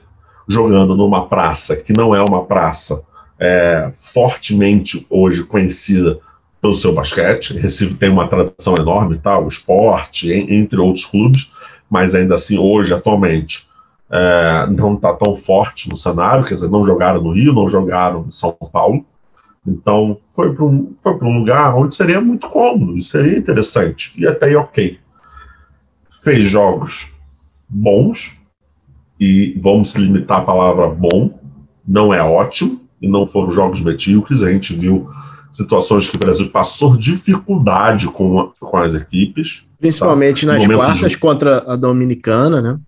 [0.49, 3.03] Jogando numa praça que não é uma praça
[3.41, 6.21] é, fortemente hoje conhecida
[6.61, 7.57] pelo seu basquete.
[7.57, 9.39] Recife tem uma tradição enorme, tá?
[9.39, 11.51] o esporte, entre outros clubes,
[11.89, 13.67] mas ainda assim, hoje, atualmente,
[14.11, 18.27] é, não está tão forte no cenário, quer dizer, não jogaram no Rio, não jogaram
[18.27, 19.05] em São Paulo.
[19.67, 24.55] Então, foi para um, foi um lugar onde seria muito cômodo, seria interessante, e até
[24.57, 24.99] ok.
[26.23, 27.13] Fez jogos
[27.69, 28.37] bons,
[29.19, 31.39] e vamos limitar à palavra bom,
[31.87, 35.09] não é ótimo, e não foram jogos medíocres, a gente viu
[35.53, 39.63] situações que o Brasil passou dificuldade com, com as equipes.
[39.79, 40.53] Principalmente tá?
[40.53, 41.19] nas quartas de...
[41.19, 42.79] contra a Dominicana, né?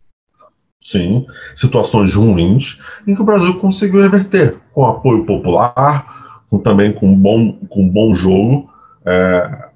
[0.80, 7.14] Sim, situações ruins, em que o Brasil conseguiu reverter, com apoio popular, com, também com
[7.14, 8.68] bom, com bom jogo,
[9.06, 9.68] é,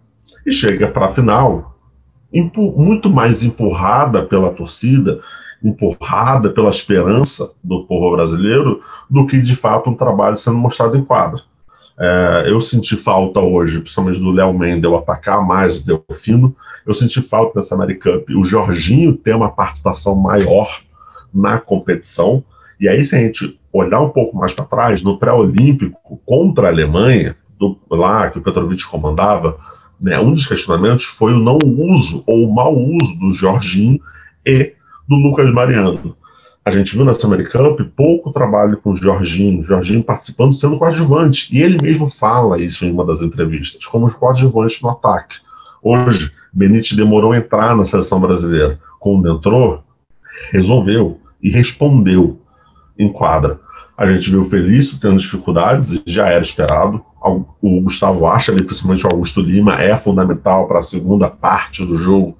[0.45, 1.77] e chega para a final
[2.33, 5.21] muito mais empurrada pela torcida,
[5.67, 11.05] empurrada pela esperança do povo brasileiro, do que de fato um trabalho sendo mostrado em
[11.05, 11.43] quadra.
[11.99, 16.55] É, eu senti falta hoje, principalmente do Léo Mendel atacar mais o Delfino.
[16.87, 20.81] Eu senti falta nessa Americup o Jorginho ter uma participação maior
[21.33, 22.45] na competição.
[22.79, 26.71] E aí, se a gente olhar um pouco mais para trás, no pré-olímpico contra a
[26.71, 29.59] Alemanha, do, lá que o Petrovic comandava,
[29.99, 33.99] né, um dos questionamentos foi o não uso ou o mau uso do Jorginho
[34.45, 34.75] e
[35.09, 36.17] do Lucas Mariano.
[36.65, 41.49] A gente viu na Summer Cup pouco trabalho com o Jorginho, Jorginho participando sendo coadjuvante,
[41.57, 45.37] e ele mesmo fala isso em uma das entrevistas, como coadjuvante no ataque.
[45.81, 48.81] Hoje, Benite demorou a entrar na seleção brasileira.
[48.99, 49.85] Quando entrou,
[50.51, 52.41] resolveu e respondeu
[52.99, 53.61] em quadra.
[53.97, 57.01] A gente viu o Felício tendo dificuldades, já era esperado.
[57.63, 62.37] O Gustavo Acha, principalmente o Augusto Lima, é fundamental para a segunda parte do jogo,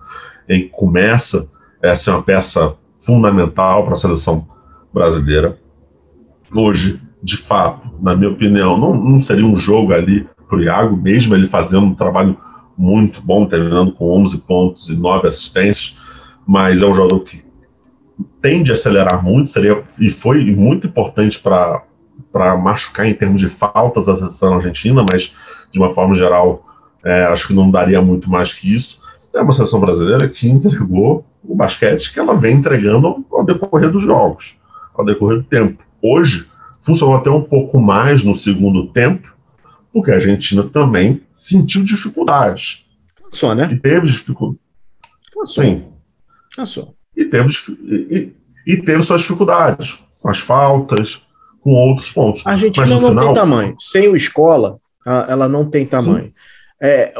[0.49, 1.49] em que começa
[1.83, 4.47] essa é uma peça fundamental para a seleção
[4.93, 5.59] brasileira.
[6.53, 10.97] Hoje, de fato, na minha opinião, não, não seria um jogo ali para o Iago,
[10.97, 12.37] mesmo ele fazendo um trabalho
[12.77, 15.97] muito bom, terminando com 11 pontos e 9 assistências,
[16.47, 17.45] mas é um jogador que
[18.41, 21.83] tende a acelerar muito, seria e foi muito importante para
[22.33, 25.35] para machucar em termos de faltas a seleção argentina, mas
[25.73, 26.67] de uma forma geral,
[27.05, 29.01] é, acho que não daria muito mais que isso.
[29.37, 34.03] É uma seleção brasileira que entregou o basquete que ela vem entregando ao decorrer dos
[34.03, 34.57] jogos,
[34.95, 35.85] ao decorrer do tempo.
[36.03, 36.47] Hoje,
[36.81, 39.35] funcionou até um pouco mais no segundo tempo,
[39.93, 42.85] porque a Argentina também sentiu dificuldades.
[43.31, 43.69] Só, né?
[43.71, 44.61] E teve dificuldades.
[45.45, 45.85] Sim.
[46.55, 46.95] Cansou.
[47.15, 47.53] E teve,
[47.85, 48.33] e,
[48.67, 51.21] e teve suas dificuldades, com as faltas,
[51.61, 52.43] com outros pontos.
[52.47, 53.25] A Argentina não final...
[53.25, 53.77] tem tamanho.
[53.79, 56.33] Sem o escola, ela não tem tamanho.
[56.81, 57.13] É,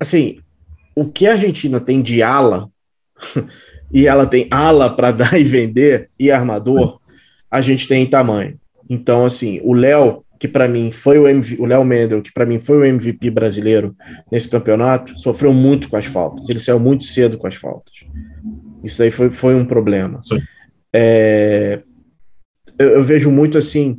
[0.00, 0.40] assim,
[0.94, 2.68] o que a Argentina tem de ala
[3.92, 7.00] e ela tem ala para dar e vender e armador,
[7.50, 8.58] a gente tem em tamanho.
[8.88, 12.44] Então, assim, o Léo, que para mim foi o MVP, o Léo Mendel, que para
[12.44, 13.96] mim foi o MVP brasileiro
[14.30, 16.48] nesse campeonato, sofreu muito com as faltas.
[16.48, 17.94] Ele saiu muito cedo com as faltas.
[18.82, 20.20] Isso aí foi, foi um problema.
[20.92, 21.80] É,
[22.78, 23.98] eu, eu, vejo muito assim.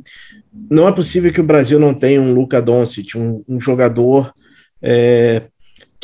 [0.70, 4.32] Não é possível que o Brasil não tenha um Luca Doncic, um, um jogador
[4.80, 5.42] é,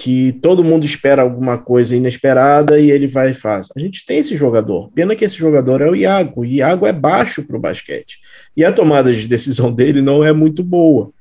[0.03, 3.69] que todo mundo espera alguma coisa inesperada e ele vai e faz.
[3.77, 4.91] A gente tem esse jogador.
[4.93, 6.41] Pena que esse jogador é o Iago.
[6.41, 8.19] O Iago é baixo para o basquete.
[8.57, 11.13] E a tomada de decisão dele não é muito boa.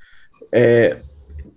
[0.52, 0.98] É,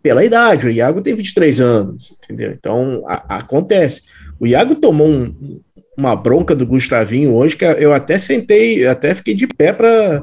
[0.02, 2.52] pela idade, o Iago tem 23 anos, entendeu?
[2.52, 4.02] Então a, acontece.
[4.38, 5.62] O Iago tomou um,
[5.96, 10.22] uma bronca do Gustavinho hoje que eu até sentei, até fiquei de pé para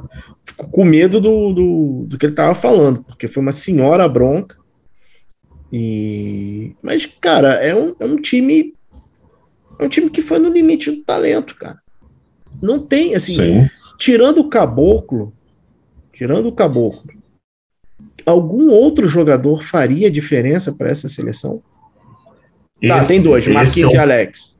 [0.55, 4.60] com medo do, do, do que ele estava falando, porque foi uma senhora bronca
[5.71, 6.75] e...
[6.81, 8.73] Mas, cara, é um, é um time.
[9.79, 11.79] É um time que foi no limite do talento, cara.
[12.61, 13.69] Não tem, assim, Sim.
[13.97, 15.33] tirando o caboclo,
[16.13, 17.11] tirando o caboclo,
[18.25, 21.61] algum outro jogador faria diferença para essa seleção?
[21.95, 22.01] Tá,
[22.81, 23.97] esse, tá, tem dois, Marquinhos é um...
[23.97, 24.57] e Alex.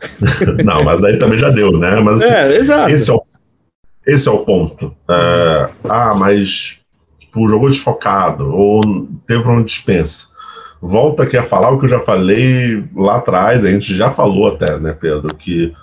[0.64, 1.98] Não, mas aí também já deu, né?
[2.00, 2.90] Mas, é, exato.
[2.90, 3.22] Esse é o,
[4.06, 4.94] esse é o ponto.
[5.10, 6.77] É, ah, mas
[7.28, 8.80] tipo, jogou desfocado ou
[9.26, 10.26] teve uma dispensa.
[10.80, 14.48] volta aqui a falar o que eu já falei lá atrás, a gente já falou
[14.48, 15.74] até, né, Pedro, que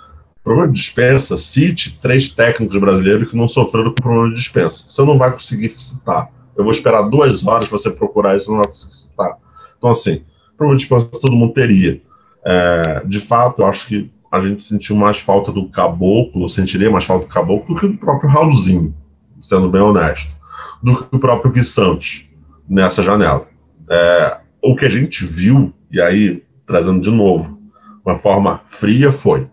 [0.42, 4.84] problema de dispensa, cite três técnicos brasileiros que não sofreram com problema de dispensa.
[4.86, 6.30] Você não vai conseguir citar.
[6.56, 9.36] Eu vou esperar duas horas para você procurar isso, não vai conseguir citar.
[9.76, 10.22] Então, assim,
[10.56, 12.00] problema de dispensa todo mundo teria.
[12.44, 17.04] É, de fato, eu acho que a gente sentiu mais falta do caboclo, sentiria mais
[17.04, 18.94] falta do caboclo do que do próprio Raulzinho,
[19.40, 20.34] sendo bem honesto,
[20.82, 22.28] do que o próprio Gui Santos
[22.68, 23.46] nessa janela.
[23.88, 27.58] É, o que a gente viu, e aí trazendo de novo,
[28.04, 29.48] uma forma fria, foi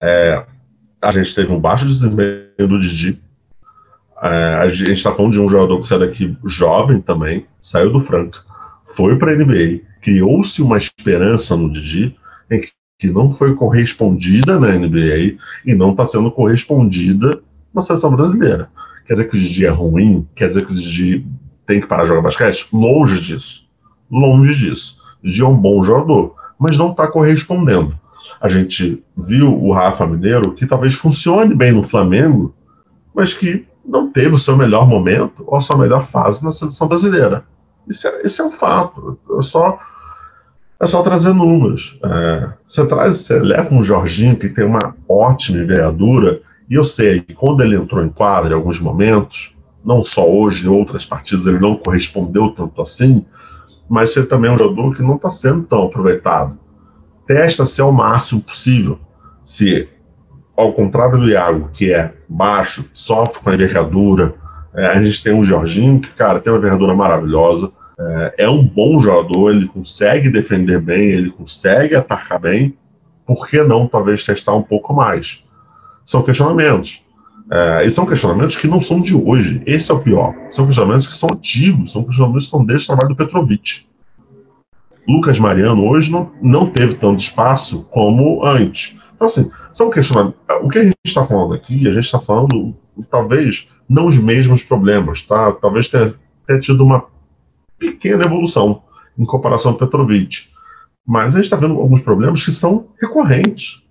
[0.00, 0.44] é,
[1.00, 3.20] a gente teve um baixo desempenho do Didi.
[4.22, 8.00] É, a gente está falando de um jogador que saiu daqui jovem também, saiu do
[8.00, 8.40] Franca,
[8.84, 12.16] foi para a NBA, criou-se uma esperança no Didi
[12.50, 17.42] em que, que não foi correspondida na NBA e não está sendo correspondida
[17.74, 18.70] na seleção brasileira.
[19.06, 20.26] Quer dizer que o Didi é ruim?
[20.34, 21.26] Quer dizer que o Didi
[21.66, 22.68] tem que parar de jogar basquete?
[22.72, 23.68] Longe disso.
[24.10, 24.98] Longe disso.
[25.22, 27.98] O Didi é um bom jogador, mas não está correspondendo
[28.40, 32.54] a gente viu o Rafa Mineiro, que talvez funcione bem no Flamengo,
[33.14, 36.88] mas que não teve o seu melhor momento ou a sua melhor fase na seleção
[36.88, 37.44] brasileira.
[37.88, 39.18] Isso é, isso é um fato.
[39.38, 39.78] É só,
[40.80, 41.98] é só trazer números.
[42.04, 47.20] É, você traz, você leva um Jorginho que tem uma ótima envergadura, e eu sei
[47.20, 49.54] que quando ele entrou em quadra em alguns momentos,
[49.84, 53.24] não só hoje, em outras partidas ele não correspondeu tanto assim,
[53.88, 56.58] mas você também é um jogador que não está sendo tão aproveitado
[57.26, 58.98] testa-se ao máximo possível.
[59.44, 59.88] Se,
[60.56, 64.34] ao contrário do Iago, que é baixo, sofre com a envergadura,
[64.74, 68.64] é, a gente tem um Jorginho, que, cara, tem uma envergadura maravilhosa, é, é, um
[68.64, 72.76] bom jogador, ele consegue defender bem, ele consegue atacar bem,
[73.26, 75.42] por que não, talvez, testar um pouco mais?
[76.06, 77.02] São questionamentos.
[77.50, 80.34] É, e são questionamentos que não são de hoje, esse é o pior.
[80.50, 83.86] São questionamentos que são antigos, são questionamentos que são desde o trabalho do Petrovic.
[85.08, 88.96] Lucas Mariano hoje não, não teve tanto espaço como antes.
[89.14, 90.40] Então, assim, são questionamentos.
[90.62, 92.74] O que a gente está falando aqui, a gente está falando,
[93.10, 95.52] talvez, não os mesmos problemas, tá?
[95.52, 96.14] Talvez tenha,
[96.46, 97.04] tenha tido uma
[97.78, 98.82] pequena evolução
[99.16, 100.48] em comparação ao Petrovic.
[101.06, 103.82] Mas a gente está vendo alguns problemas que são recorrentes,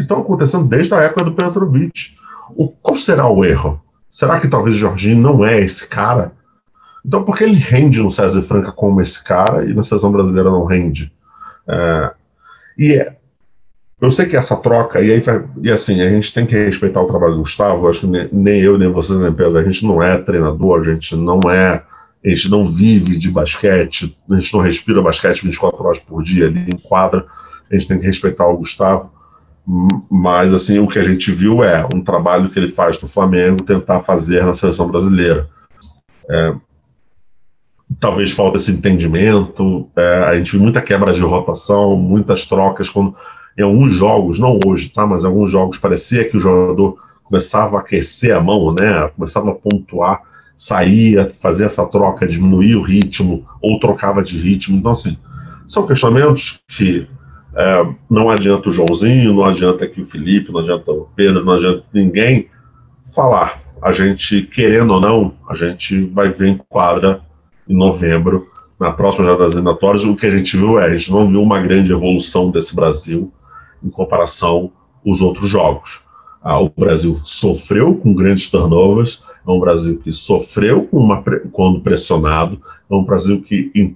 [0.00, 2.16] que estão acontecendo desde a época do Petrovic.
[2.56, 3.80] O, qual será o erro?
[4.08, 6.32] Será que talvez o Jorginho não é esse cara?
[7.04, 10.50] Então, por que ele rende no César Franca como esse cara e na seleção brasileira
[10.50, 11.12] não rende?
[11.66, 12.12] É,
[12.76, 13.16] e é,
[14.00, 15.22] eu sei que essa troca, e, aí,
[15.62, 18.60] e assim, a gente tem que respeitar o trabalho do Gustavo, acho que nem, nem
[18.60, 21.82] eu, nem você, nem Pedro, a gente não é treinador, a gente não é,
[22.24, 26.46] a gente não vive de basquete, a gente não respira basquete 24 horas por dia
[26.46, 27.26] ali em quadra,
[27.70, 29.12] a gente tem que respeitar o Gustavo,
[30.10, 33.62] mas assim, o que a gente viu é um trabalho que ele faz no Flamengo
[33.62, 35.48] tentar fazer na seleção brasileira.
[36.28, 36.54] É,
[37.98, 39.88] talvez falta esse entendimento.
[39.96, 42.88] É, a gente viu muita quebra de rotação, muitas trocas.
[42.88, 43.14] Quando,
[43.58, 45.06] em alguns jogos, não hoje, tá?
[45.06, 49.08] Mas em alguns jogos parecia que o jogador começava a aquecer a mão, né?
[49.14, 50.22] Começava a pontuar,
[50.56, 54.76] saía, fazia essa troca, diminuía o ritmo ou trocava de ritmo.
[54.76, 55.16] Então, assim,
[55.68, 57.06] são questionamentos que
[57.60, 61.52] é, não adianta o Joãozinho, não adianta aqui o Felipe, não adianta o Pedro, não
[61.52, 62.48] adianta ninguém
[63.14, 63.60] falar.
[63.82, 67.20] A gente, querendo ou não, a gente vai ver em quadra
[67.68, 68.46] em novembro,
[68.78, 71.42] na próxima jornada das eliminatórias, o que a gente viu é, a gente não viu
[71.42, 73.30] uma grande evolução desse Brasil
[73.84, 74.72] em comparação
[75.06, 76.02] aos outros jogos.
[76.42, 82.58] Ah, o Brasil sofreu com grandes turnovers, é um Brasil que sofreu uma, quando pressionado,
[82.90, 83.94] é um Brasil que in,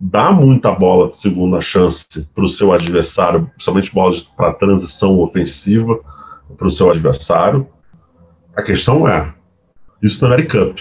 [0.00, 6.00] dá muita bola de segunda chance para o seu adversário, principalmente bola para transição ofensiva
[6.56, 7.66] para o seu adversário.
[8.56, 9.32] A questão é,
[10.02, 10.78] isso na American Cup,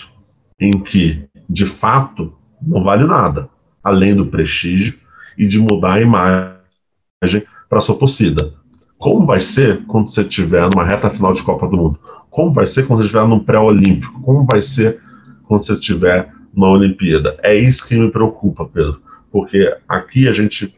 [0.59, 3.49] em que de fato, não vale nada,
[3.83, 4.99] além do prestígio
[5.37, 8.53] e de mudar a imagem para sua torcida.
[8.97, 11.99] Como vai ser quando você estiver numa reta final de Copa do Mundo?
[12.29, 14.21] Como vai ser quando você estiver num pré-olímpico?
[14.21, 15.01] Como vai ser
[15.45, 17.37] quando você estiver numa Olimpíada?
[17.41, 19.01] É isso que me preocupa, Pedro,
[19.31, 20.75] porque aqui a gente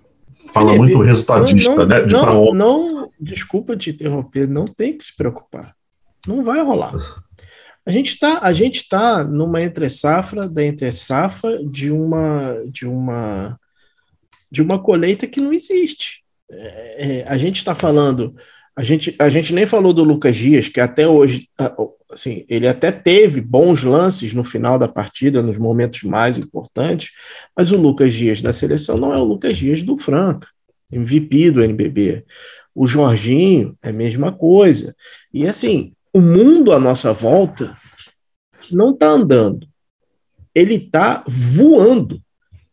[0.54, 2.02] fala Felipe, muito resultadista, não, né?
[2.02, 5.76] De não, não, desculpa te interromper, não tem que se preocupar.
[6.28, 6.93] Não vai rolar.
[7.86, 12.86] A gente está a gente tá numa entre safra da entre safra de uma de
[12.86, 13.60] uma
[14.52, 16.24] de uma colheita que não existe.
[16.49, 18.36] É, é, a gente está falando,
[18.82, 21.47] a gente, a gente nem falou do Lucas Dias, que até hoje,
[22.11, 27.11] assim, ele até teve bons lances no final da partida, nos momentos mais importantes,
[27.55, 30.47] mas o Lucas Dias da seleção não é o Lucas Dias do Franca,
[30.91, 32.25] MVP do NBB.
[32.73, 34.95] O Jorginho é a mesma coisa.
[35.32, 37.77] E assim, o mundo à nossa volta
[38.71, 39.67] não está andando,
[40.55, 42.19] ele está voando.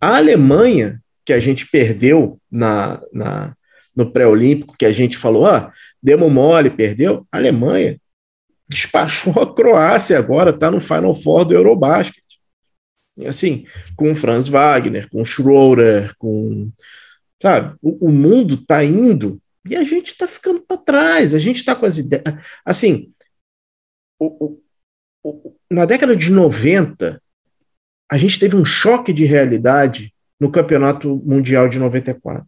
[0.00, 3.54] A Alemanha, que a gente perdeu na, na
[3.98, 5.72] no pré-olímpico, que a gente falou, ah,
[6.02, 8.00] demos mole, perdeu, a Alemanha
[8.68, 12.22] despachou a Croácia agora, está no Final Four do Eurobasket.
[13.26, 16.70] Assim, com Franz Wagner, com Schroeder, com.
[17.42, 21.56] Sabe, o, o mundo está indo e a gente está ficando para trás, a gente
[21.56, 22.24] está com as ideias.
[22.64, 23.12] Assim,
[24.18, 24.58] o,
[25.24, 27.20] o, na década de 90,
[28.10, 32.46] a gente teve um choque de realidade no Campeonato Mundial de 94.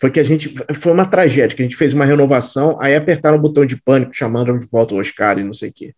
[0.00, 0.54] Foi que a gente.
[0.74, 4.14] Foi uma tragédia, que a gente fez uma renovação, aí apertaram o botão de pânico,
[4.14, 5.94] chamando de volta o Oscar e não sei o quê.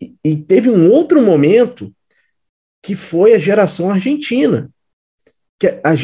[0.00, 1.92] E, e teve um outro momento
[2.82, 4.70] que foi a geração argentina.
[5.58, 5.94] Que a,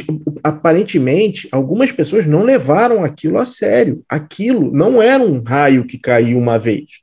[0.43, 4.05] aparentemente algumas pessoas não levaram aquilo a sério.
[4.09, 7.03] Aquilo não era um raio que caiu uma vez.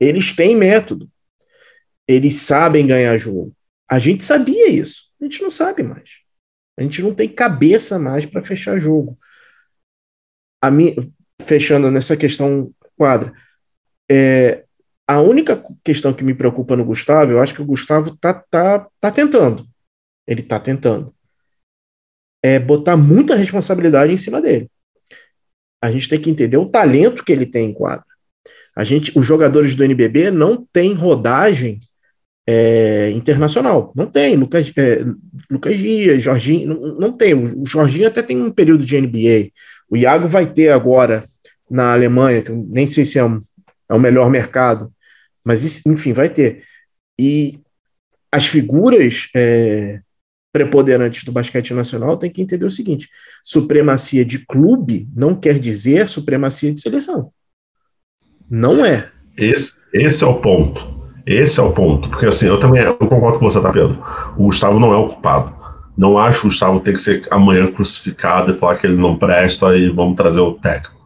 [0.00, 1.08] Eles têm método.
[2.06, 3.52] Eles sabem ganhar jogo.
[3.88, 5.04] A gente sabia isso.
[5.20, 6.27] A gente não sabe mais.
[6.78, 9.18] A gente não tem cabeça mais para fechar jogo.
[10.62, 10.94] A minha,
[11.42, 13.32] fechando nessa questão quadra,
[14.08, 14.64] é,
[15.04, 18.88] a única questão que me preocupa no Gustavo, eu acho que o Gustavo tá, tá,
[19.00, 19.66] tá tentando.
[20.24, 21.12] Ele tá tentando.
[22.44, 24.70] É botar muita responsabilidade em cima dele.
[25.82, 28.06] A gente tem que entender o talento que ele tem em quadra.
[28.76, 31.80] A gente, os jogadores do NBB não têm rodagem
[32.50, 33.92] é, internacional.
[33.94, 34.34] Não tem.
[34.34, 35.04] Lucas, é,
[35.50, 37.34] Lucas Dias, Jorginho, não, não, tem.
[37.34, 39.50] O Jorginho até tem um período de NBA.
[39.90, 41.26] O Iago vai ter agora
[41.70, 43.38] na Alemanha, que nem sei se é, um,
[43.86, 44.90] é o melhor mercado,
[45.44, 46.64] mas enfim, vai ter.
[47.18, 47.60] E
[48.32, 50.00] as figuras é,
[50.50, 53.10] preponderantes do basquete nacional têm que entender o seguinte:
[53.44, 57.30] supremacia de clube não quer dizer supremacia de seleção.
[58.50, 59.10] Não é.
[59.36, 60.97] Esse, esse é o ponto.
[61.28, 62.08] Esse é o ponto.
[62.08, 64.02] Porque assim, eu também eu concordo com você, tá, Pedro?
[64.34, 65.52] O Gustavo não é o culpado.
[65.94, 69.14] Não acho que o Gustavo tem que ser amanhã crucificado e falar que ele não
[69.14, 70.96] presta e vamos trazer o técnico.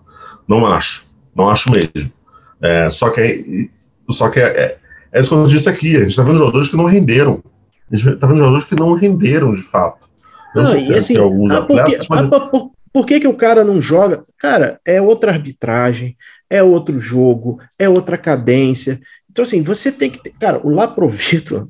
[0.47, 1.05] Não acho.
[1.35, 2.12] Não acho mesmo.
[2.61, 3.68] É, só que,
[4.11, 4.79] só que é, é,
[5.12, 5.97] é isso que eu disse aqui.
[5.97, 7.43] A gente está vendo jogadores que não renderam.
[7.91, 10.07] A gente está vendo jogadores que não renderam de fato.
[10.55, 11.16] Não, e assim,
[11.51, 12.33] ah, atletas, mas...
[12.33, 14.23] ah, por, por que, que o cara não joga?
[14.39, 16.16] Cara, é outra arbitragem,
[16.49, 19.01] é outro jogo, é outra cadência.
[19.33, 20.33] Então, assim, você tem que ter.
[20.39, 21.68] Cara, o Laprovito,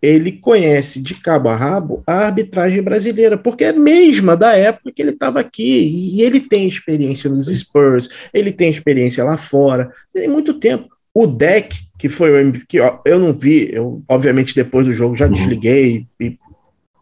[0.00, 4.90] ele conhece de cabo a rabo a arbitragem brasileira, porque é a mesma da época
[4.90, 6.16] que ele estava aqui.
[6.16, 10.88] E ele tem experiência nos Spurs, ele tem experiência lá fora, tem muito tempo.
[11.14, 15.26] O deck, que foi o MVP, eu não vi, eu, obviamente, depois do jogo já
[15.26, 15.32] uhum.
[15.32, 16.38] desliguei e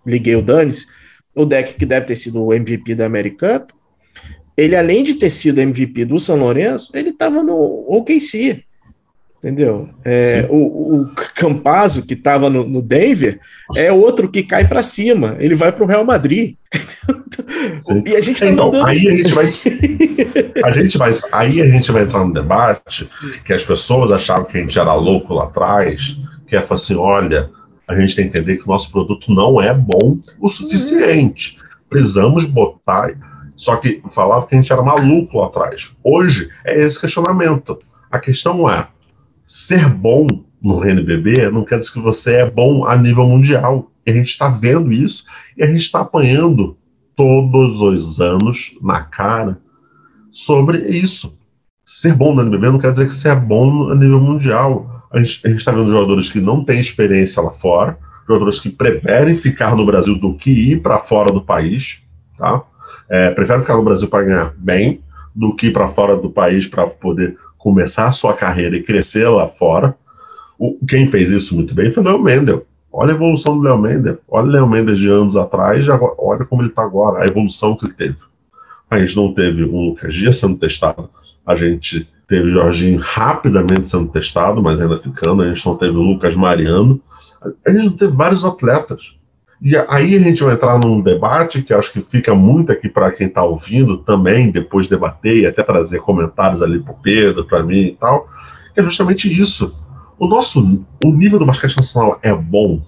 [0.05, 0.87] liguei o Danis.
[1.35, 3.65] O deck, que deve ter sido o MVP da American
[4.61, 7.57] ele, além de ter sido MVP do São Lourenço, ele estava no
[7.89, 8.63] OKC.
[9.43, 9.89] Entendeu?
[10.05, 13.41] É, o, o Campazzo, que estava no, no, Denver,
[13.75, 15.35] é outro que cai para cima.
[15.41, 16.57] Ele vai para o Real Madrid.
[18.05, 18.87] e a gente tá então, mandando...
[18.87, 19.47] aí a gente vai.
[20.63, 21.11] A gente vai.
[21.33, 23.09] Aí a gente vai entrar no debate
[23.47, 27.49] que as pessoas achavam que a gente era louco lá atrás, que é assim: olha,
[27.89, 31.57] a gente tem que entender que o nosso produto não é bom o suficiente.
[31.89, 33.11] Precisamos botar.
[33.57, 35.93] Só que falava que a gente era maluco lá atrás.
[36.05, 37.79] Hoje é esse questionamento.
[38.11, 38.87] A questão é
[39.51, 40.29] ser bom
[40.63, 43.91] no NBB não quer dizer que você é bom a nível mundial.
[44.07, 45.25] E a gente está vendo isso
[45.59, 46.79] e a gente está apanhando
[47.17, 49.59] todos os anos na cara
[50.31, 51.37] sobre isso.
[51.85, 55.05] Ser bom no NBB não quer dizer que você é bom a nível mundial.
[55.13, 57.99] A gente está vendo jogadores que não têm experiência lá fora,
[58.29, 61.99] jogadores que preferem ficar no Brasil do que ir para fora do país,
[62.39, 62.63] tá?
[63.09, 65.01] É, preferem ficar no Brasil para ganhar bem
[65.35, 69.29] do que ir para fora do país para poder começar a sua carreira e crescer
[69.29, 69.95] lá fora.
[70.59, 72.67] O, quem fez isso muito bem foi o Léo Mendel.
[72.93, 74.19] Olha a evolução do Léo Mendel.
[74.27, 77.77] Olha o Léo Mendel de anos atrás, agora, olha como ele está agora, a evolução
[77.77, 78.17] que ele teve.
[78.91, 81.09] A gente não teve um Lucas Dias sendo testado,
[81.47, 85.97] a gente teve o Jorginho rapidamente sendo testado, mas ainda ficando, a gente não teve
[85.97, 87.01] o Lucas Mariano,
[87.65, 89.15] a gente não teve vários atletas.
[89.63, 93.13] E aí a gente vai entrar num debate que acho que fica muito aqui para
[93.13, 97.63] quem está ouvindo também, depois debater e até trazer comentários ali para o Pedro, para
[97.63, 98.27] mim e tal,
[98.73, 99.75] que é justamente isso.
[100.19, 102.81] O nosso o nível do basquete nacional é bom.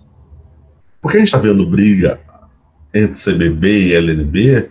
[1.00, 2.20] Porque a gente está vendo briga
[2.94, 4.70] entre CBB e LNB,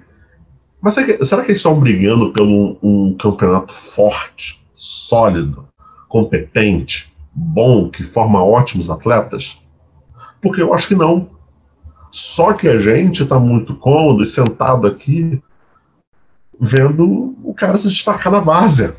[0.82, 1.06] mas será
[1.44, 5.68] que, eles estão brigando pelo um campeonato forte, sólido,
[6.08, 9.60] competente, bom, que forma ótimos atletas?
[10.42, 11.30] Porque eu acho que não.
[12.12, 15.42] Só que a gente está muito cômodo e sentado aqui
[16.60, 18.96] vendo o cara se destacar na várzea.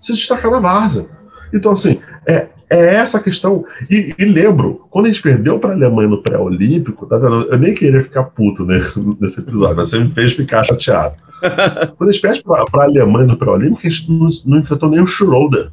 [0.00, 1.08] Se destacar na várzea.
[1.52, 3.64] Então, assim, é, É essa a questão.
[3.90, 7.16] E, e lembro, quando a gente perdeu para a Alemanha no pré-olímpico, tá?
[7.16, 8.78] Eu nem queria ficar puto né,
[9.18, 11.16] nesse episódio, mas você me fez ficar chateado.
[11.96, 15.00] quando a gente perde para a Alemanha no pré-olímpico, a gente não, não, enfrentou nem
[15.00, 15.70] o Schroeder.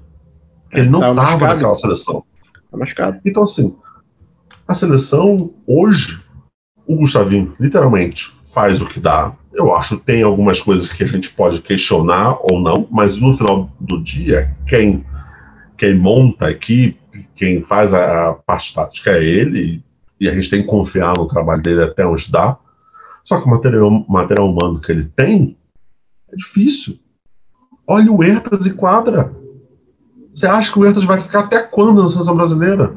[0.72, 2.24] Ele não estava naquela seleção.
[2.72, 3.20] Tá machucado.
[3.26, 3.76] Então, assim,
[4.68, 6.22] a seleção, hoje,
[6.88, 9.34] o Gustavinho, literalmente, faz o que dá.
[9.54, 13.36] Eu acho que tem algumas coisas que a gente pode questionar ou não, mas no
[13.38, 15.06] final do dia, quem
[15.78, 19.84] quem monta a equipe, quem faz a, parte tática é ele,
[20.20, 22.58] e a gente tem que confiar no trabalho dele até onde dá.
[23.24, 25.58] Só que o material, material humano que ele tem
[26.32, 26.98] é difícil.
[27.88, 29.34] Olha o Hertas e quadra.
[30.34, 32.96] Você acha que o Hertas vai ficar até quando na seleção brasileira?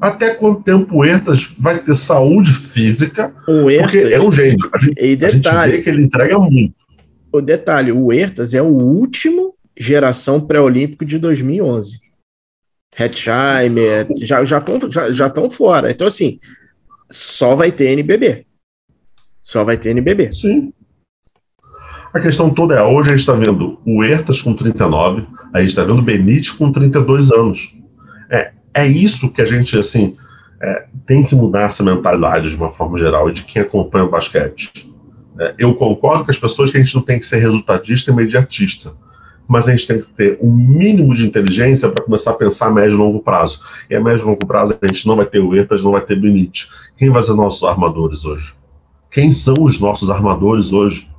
[0.00, 3.34] Até quanto tempo o Hertas vai ter saúde física?
[3.48, 4.70] O Hertas, porque é um gênio.
[4.72, 6.74] A gente, e detalhe, a gente vê que ele entrega muito.
[7.32, 12.00] O detalhe, o Hertas é o último geração pré-olímpico de 2011.
[12.98, 15.90] Hetzheimer, já estão já, já tão fora.
[15.90, 16.38] Então, assim,
[17.10, 18.46] só vai ter NBB.
[19.40, 20.32] Só vai ter NBB.
[20.32, 20.72] Sim.
[22.12, 25.68] A questão toda é, hoje a gente está vendo o Ertas com 39, a gente
[25.68, 27.74] está vendo o Benítez com 32 anos.
[28.30, 30.16] É, é isso que a gente, assim,
[30.60, 34.92] é, tem que mudar essa mentalidade de uma forma geral de quem acompanha o basquete.
[35.40, 38.14] É, eu concordo com as pessoas que a gente não tem que ser resultadista e
[38.14, 38.92] imediatista
[39.48, 42.70] mas a gente tem que ter um mínimo de inteligência para começar a pensar a
[42.70, 43.60] médio e longo prazo.
[43.88, 46.02] E a médio e longo prazo a gente não vai ter o Ertas, não vai
[46.02, 46.68] ter Benite.
[46.98, 48.54] Quem vai ser nossos armadores hoje?
[49.10, 51.10] Quem são os nossos armadores hoje?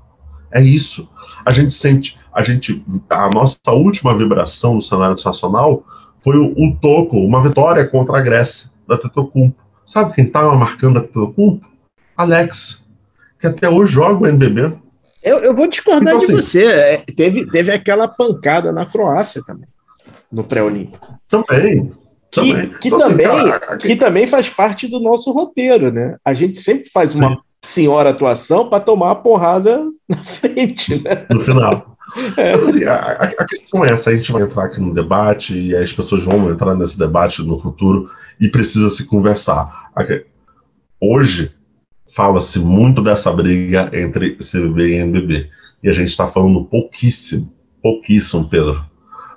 [0.51, 1.09] É isso.
[1.43, 5.83] A gente sente, a gente, a nossa última vibração no cenário nacional
[6.29, 9.55] foi o, o toco, uma vitória contra a Grécia, da Tetocumpo.
[9.83, 11.65] Sabe quem estava marcando a Tetocumpo?
[12.15, 12.85] Alex,
[13.39, 14.73] que até hoje joga o NBB.
[15.23, 16.65] Eu, eu vou discordar então, de assim, você.
[16.65, 19.67] É, teve, teve aquela pancada na Croácia também,
[20.31, 21.07] no pré-olímpico.
[21.27, 21.89] Também.
[22.29, 22.69] Que, também.
[22.79, 26.15] Que, então, assim, também, assim, cara, que também faz parte do nosso roteiro, né?
[26.23, 27.37] A gente sempre faz uma sim.
[27.63, 31.25] senhora atuação para tomar a porrada na frente, né?
[31.31, 31.97] No final.
[32.37, 32.53] É.
[32.53, 35.91] Assim, a, a, questão é essa: a gente vai entrar aqui no debate e as
[35.91, 39.91] pessoas vão entrar nesse debate no futuro e precisa se conversar.
[40.99, 41.51] Hoje,
[42.13, 45.49] fala-se muito dessa briga entre CBB e NBB.
[45.83, 47.51] E a gente está falando pouquíssimo,
[47.81, 48.83] pouquíssimo, Pedro,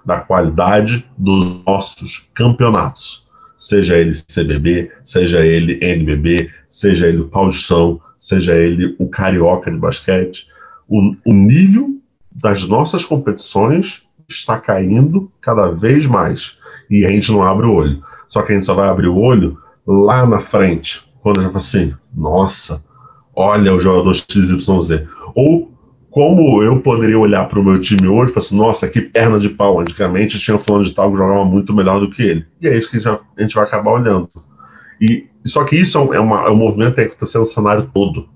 [0.04, 3.26] da qualidade dos nossos campeonatos.
[3.56, 9.76] Seja ele CBB, seja ele NBB, seja ele o Paulistão, seja ele o Carioca de
[9.76, 10.48] basquete.
[10.88, 12.01] O, o nível
[12.42, 16.56] das nossas competições está caindo cada vez mais.
[16.90, 18.02] E a gente não abre o olho.
[18.28, 21.52] Só que a gente só vai abrir o olho lá na frente, quando a gente
[21.52, 22.84] fala assim, nossa,
[23.34, 25.06] olha o jogador XYZ.
[25.34, 25.70] Ou
[26.10, 29.38] como eu poderia olhar para o meu time hoje e falar assim, nossa, que perna
[29.38, 29.80] de pau.
[29.80, 32.46] Antigamente tinha um fulano de tal que jogava muito melhor do que ele.
[32.60, 34.28] E é isso que a gente vai, a gente vai acabar olhando.
[35.00, 38.28] E, só que isso é, uma, é um movimento que está sendo o cenário todo.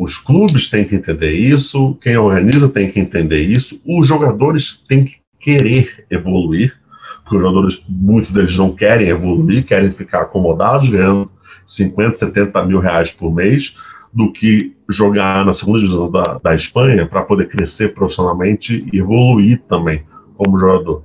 [0.00, 5.04] Os clubes têm que entender isso, quem organiza tem que entender isso, os jogadores têm
[5.04, 6.74] que querer evoluir,
[7.22, 11.30] porque os jogadores, muitos deles não querem evoluir, querem ficar acomodados, ganhando
[11.66, 13.76] 50, 70 mil reais por mês,
[14.10, 19.60] do que jogar na segunda divisão da, da Espanha para poder crescer profissionalmente e evoluir
[19.68, 20.02] também
[20.34, 21.04] como jogador.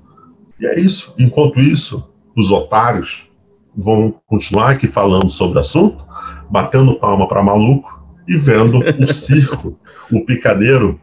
[0.57, 1.13] E é isso.
[1.19, 3.29] Enquanto isso, os otários
[3.75, 6.05] vão continuar aqui falando sobre o assunto,
[6.49, 7.94] batendo palma para maluco
[8.27, 9.77] e vendo o circo,
[10.11, 10.99] o picadeiro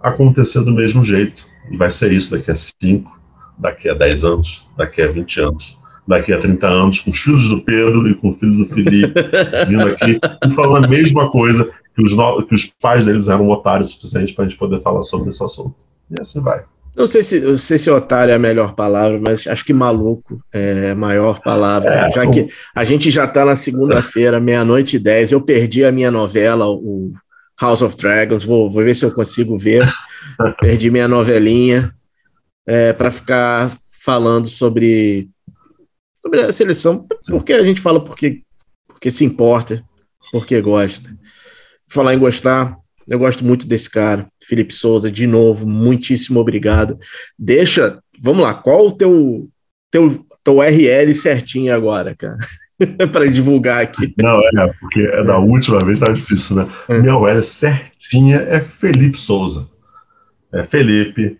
[0.00, 1.46] acontecer do mesmo jeito.
[1.70, 3.20] E vai ser isso daqui a 5,
[3.58, 7.48] daqui a 10 anos, daqui a 20 anos daqui a 30 anos, com os filhos
[7.48, 9.14] do Pedro e com os filhos do Felipe,
[9.68, 12.42] vindo aqui e falando a mesma coisa, que os, no...
[12.46, 15.42] que os pais deles eram otários o suficiente para a gente poder falar sobre esse
[15.42, 15.74] assunto.
[16.10, 16.64] E assim vai.
[16.96, 20.40] Não sei se, não sei se otário é a melhor palavra, mas acho que maluco
[20.52, 21.92] é a maior palavra.
[21.92, 25.32] É, já que a gente já está na segunda-feira, meia-noite e dez.
[25.32, 27.12] Eu perdi a minha novela, o
[27.60, 28.44] House of Dragons.
[28.44, 29.82] Vou, vou ver se eu consigo ver.
[30.60, 31.92] perdi minha novelinha
[32.66, 35.28] é, para ficar falando sobre
[36.24, 38.42] sobre a seleção, porque a gente fala porque,
[38.86, 39.84] porque se importa,
[40.32, 41.14] porque gosta.
[41.86, 42.78] Falar em gostar,
[43.08, 46.98] eu gosto muito desse cara, Felipe Souza, de novo, muitíssimo obrigado.
[47.38, 49.48] Deixa, vamos lá, qual o teu,
[49.90, 52.38] teu, teu URL certinho agora, cara?
[53.12, 54.14] para divulgar aqui.
[54.18, 56.68] Não, é, porque é da última vez tá difícil, né?
[56.88, 56.98] É.
[56.98, 59.66] Minha URL certinha é Felipe Souza.
[60.52, 61.38] É Felipe,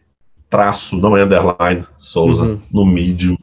[0.51, 2.61] traço, não é underline, Souza, uhum.
[2.73, 3.37] no Medium.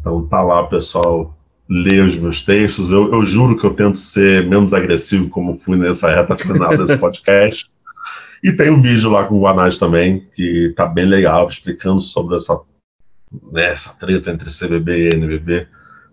[0.00, 1.35] Então tá lá, pessoal,
[1.68, 2.90] lê os meus textos.
[2.90, 6.96] Eu, eu juro que eu tento ser menos agressivo, como fui nessa reta final desse
[6.98, 7.70] podcast.
[8.42, 12.36] E tem um vídeo lá com o Guanais também, que tá bem legal, explicando sobre
[12.36, 12.56] essa
[13.52, 15.66] né, essa treta entre CBB e NBB,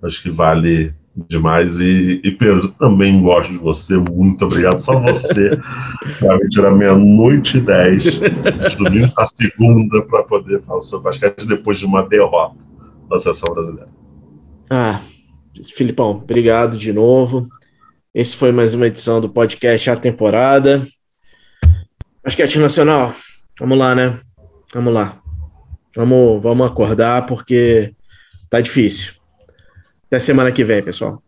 [0.04, 0.94] acho que vale
[1.30, 1.80] demais.
[1.80, 4.80] E, e, Pedro, também gosto de você, muito obrigado.
[4.80, 5.52] Só você
[6.20, 11.48] para me tirar meia-noite e dez, de domingo a segunda, para poder falar sobre basquete
[11.48, 12.56] depois de uma derrota
[13.10, 13.90] da seleção brasileira.
[14.70, 15.00] Ah,
[15.74, 17.48] Filipão, obrigado de novo.
[18.14, 20.86] Esse foi mais uma edição do podcast A Temporada.
[22.24, 23.14] Basquete Nacional,
[23.60, 24.20] vamos lá, né?
[24.74, 25.22] Vamos lá.
[25.96, 27.94] Vamos, vamos acordar porque
[28.50, 29.14] tá difícil.
[30.08, 31.22] Até semana que vem, pessoal.